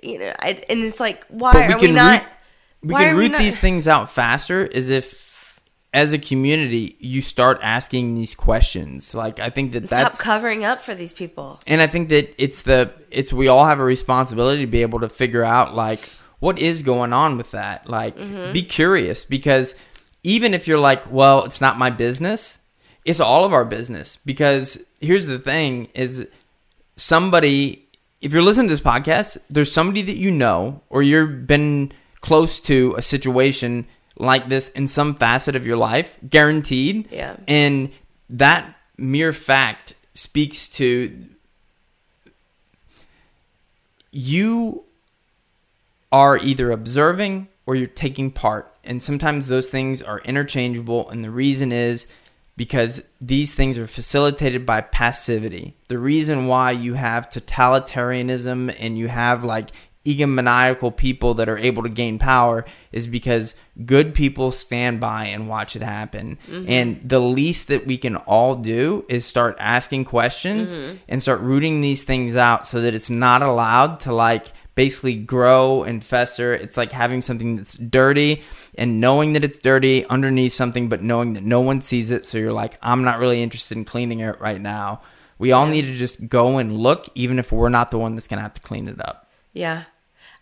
[0.00, 2.28] you know I, and it's like why we are we not root-
[2.84, 5.21] we can we root not- these things out faster is if
[5.94, 9.14] as a community you start asking these questions.
[9.14, 11.60] Like i think that stop that's covering up for these people.
[11.66, 15.00] And i think that it's the it's we all have a responsibility to be able
[15.00, 16.00] to figure out like
[16.40, 17.88] what is going on with that.
[17.88, 18.52] Like Mm-hmm.
[18.52, 19.74] be curious because
[20.24, 22.58] even if you're like well it's not my business
[23.04, 24.18] it's all of our business.
[24.24, 26.26] Because here's the thing is
[26.96, 27.84] somebody
[28.20, 32.60] if you're listening to this podcast there's somebody that you know or you've been close
[32.60, 33.86] to a situation
[34.18, 37.36] like this in some facet of your life guaranteed Yeah.
[37.48, 37.90] and
[38.30, 41.26] that mere fact speaks to
[44.10, 44.84] you
[46.10, 48.70] are either observing or you're taking part.
[48.84, 51.08] And sometimes those things are interchangeable.
[51.08, 52.06] And the reason is
[52.56, 55.74] because these things are facilitated by passivity.
[55.88, 59.70] The reason why you have totalitarianism and you have like
[60.04, 63.54] egomaniacal people that are able to gain power is because
[63.86, 66.38] good people stand by and watch it happen.
[66.48, 66.68] Mm-hmm.
[66.68, 70.96] And the least that we can all do is start asking questions mm-hmm.
[71.08, 75.84] and start rooting these things out so that it's not allowed to like basically grow
[75.84, 76.52] and fester.
[76.52, 78.42] It's like having something that's dirty
[78.74, 82.24] and knowing that it's dirty underneath something, but knowing that no one sees it.
[82.24, 85.02] So you're like, I'm not really interested in cleaning it right now.
[85.38, 88.28] We all need to just go and look, even if we're not the one that's
[88.28, 89.28] going to have to clean it up.
[89.52, 89.84] Yeah.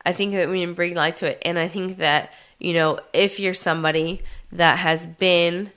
[0.05, 1.43] I think that we can bring light to it.
[1.45, 4.23] And I think that, you know, if you're somebody
[4.53, 5.73] that has been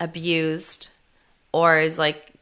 [0.00, 0.88] abused
[1.52, 2.32] or is like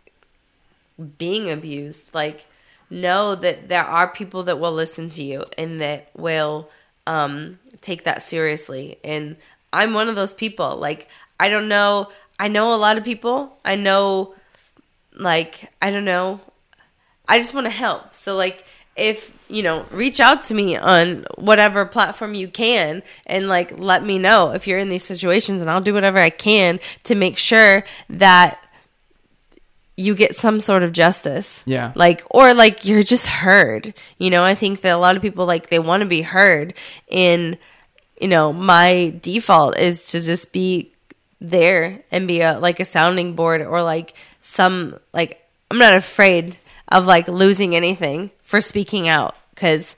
[1.18, 2.46] being abused, like,
[2.90, 6.68] know that there are people that will listen to you and that will
[7.06, 8.98] um, take that seriously.
[9.04, 9.36] And
[9.72, 10.76] I'm one of those people.
[10.76, 11.08] Like,
[11.38, 12.11] I don't know.
[12.38, 13.56] I know a lot of people.
[13.64, 14.34] I know,
[15.14, 16.40] like, I don't know.
[17.28, 18.12] I just want to help.
[18.12, 18.64] So like
[18.96, 24.05] if, you know, reach out to me on whatever platform you can and like let
[24.05, 27.36] me know if you're in these situations and I'll do whatever I can to make
[27.36, 28.64] sure that
[29.96, 31.62] you get some sort of justice.
[31.66, 31.92] Yeah.
[31.94, 33.92] Like or like you're just heard.
[34.18, 36.74] You know, I think that a lot of people like they want to be heard
[37.09, 37.59] In,
[38.20, 40.92] you know, my default is to just be
[41.40, 46.57] there and be a like a sounding board or like some like I'm not afraid
[46.91, 49.95] of like losing anything for speaking out cuz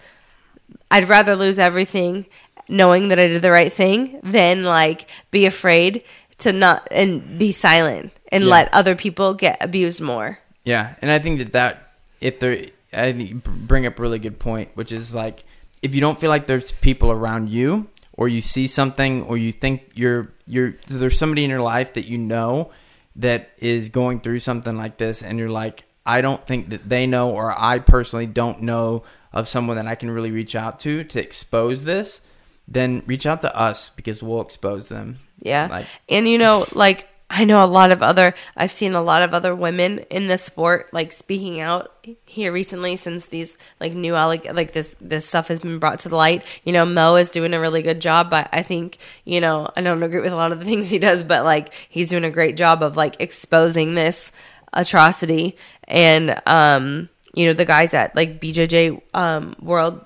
[0.90, 2.26] I'd rather lose everything
[2.68, 6.02] knowing that I did the right thing than like be afraid
[6.38, 8.50] to not and be silent and Yeah.
[8.50, 10.38] let other people get abused more.
[10.64, 14.38] Yeah, and I think that that if there, I think bring up a really good
[14.38, 15.44] point, which is like
[15.82, 19.50] if you don't feel like there's people around you, or you see something, or you
[19.52, 22.70] think you're you're there's somebody in your life that you know
[23.16, 27.06] that is going through something like this, and you're like, I don't think that they
[27.06, 31.04] know, or I personally don't know of someone that I can really reach out to
[31.04, 32.20] to expose this.
[32.68, 35.18] Then reach out to us because we'll expose them.
[35.40, 35.68] Yeah.
[35.70, 39.22] Like- and you know, like I know a lot of other I've seen a lot
[39.22, 41.90] of other women in this sport like speaking out
[42.26, 46.08] here recently since these like new alleg- like this this stuff has been brought to
[46.08, 46.44] the light.
[46.64, 49.80] You know, Mo is doing a really good job, but I think, you know, I
[49.80, 52.30] don't agree with a lot of the things he does, but like he's doing a
[52.30, 54.30] great job of like exposing this
[54.72, 55.56] atrocity
[55.88, 60.04] and um you know the guys at like BJJ um World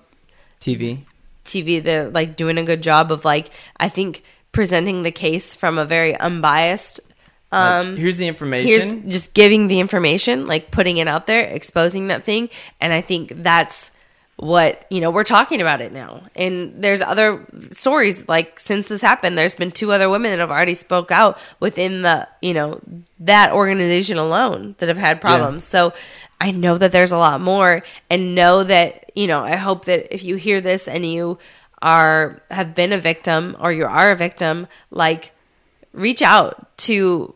[0.61, 1.01] TV.
[1.45, 5.79] TV, they're like doing a good job of like I think presenting the case from
[5.79, 6.99] a very unbiased
[7.53, 8.67] Like, um here's the information.
[8.69, 9.11] here's information.
[9.11, 12.49] just giving the information like putting it out there exposing that thing
[12.81, 13.91] and i think that's
[14.37, 16.23] what you know we're talking about it now.
[16.35, 20.51] And there's other stories like since this happened there's been two other women that have
[20.51, 22.81] already spoke out within the you know
[23.21, 25.65] that organization alone that have had problems.
[25.65, 25.93] So
[26.41, 30.15] i know that there's a lot more and know that you know i hope that
[30.15, 31.39] if you hear this and you
[31.83, 35.33] are have been a victim or you are a victim like
[35.93, 37.35] reach out to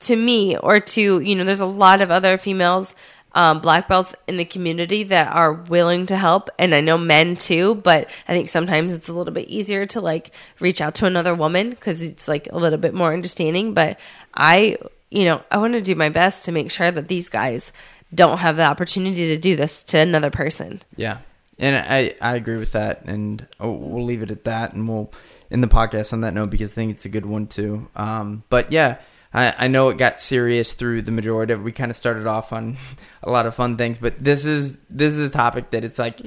[0.00, 2.94] to me or to you know there's a lot of other females
[3.34, 6.50] um, black belts in the community that are willing to help.
[6.58, 10.00] And i know men too but i think sometimes it's a little bit easier to
[10.00, 10.30] like
[10.60, 13.74] reach out to another woman because it's like a little bit more understanding.
[13.74, 13.98] But
[14.34, 14.76] i
[15.10, 17.72] you know i want to do my best to make sure that these guys
[18.14, 20.82] don't have the opportunity to do this to another person.
[20.96, 21.18] Yeah,
[21.58, 25.12] and I I agree with that, and oh, we'll leave it at that, and we'll
[25.50, 27.88] in the podcast on that note because I think it's a good one too.
[27.96, 28.98] Um, but yeah,
[29.34, 31.62] I I know it got serious through the majority of.
[31.62, 32.76] We kind of started off on
[33.22, 36.20] a lot of fun things, but this is this is a topic that it's like.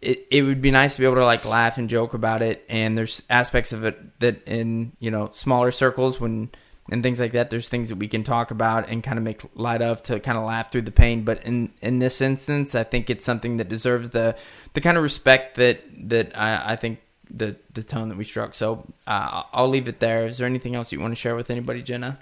[0.00, 2.64] It, it would be nice to be able to like laugh and joke about it
[2.68, 6.50] and there's aspects of it that in you know smaller circles when
[6.90, 9.42] and things like that there's things that we can talk about and kind of make
[9.54, 12.82] light of to kind of laugh through the pain but in in this instance i
[12.82, 14.34] think it's something that deserves the
[14.72, 17.00] the kind of respect that that i, I think
[17.30, 20.74] the the tone that we struck so uh, i'll leave it there is there anything
[20.74, 22.18] else you want to share with anybody jenna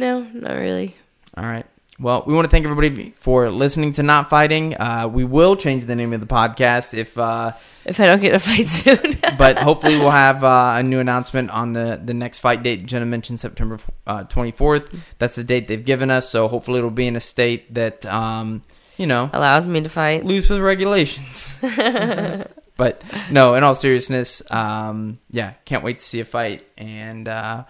[0.00, 0.96] no not really
[1.36, 1.66] all right
[2.00, 4.74] well, we want to thank everybody for listening to Not Fighting.
[4.74, 7.52] Uh, we will change the name of the podcast if, uh,
[7.84, 11.50] if i don't get a fight soon but hopefully we'll have uh, a new announcement
[11.50, 12.86] on the, the next fight date.
[12.86, 14.98] Jenna mentioned September uh, 24th.
[15.18, 16.30] That's the date they've given us.
[16.30, 18.62] So hopefully it'll be in a state that, um,
[18.96, 21.58] you know, allows me to fight loose with regulations.
[22.78, 26.66] but no, in all seriousness, um, yeah, can't wait to see a fight.
[26.78, 27.64] And uh,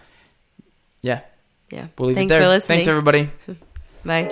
[1.01, 1.21] yeah,
[1.71, 2.43] yeah we'll leave thanks it there.
[2.43, 3.29] for listening Thanks, everybody.
[4.05, 4.27] bye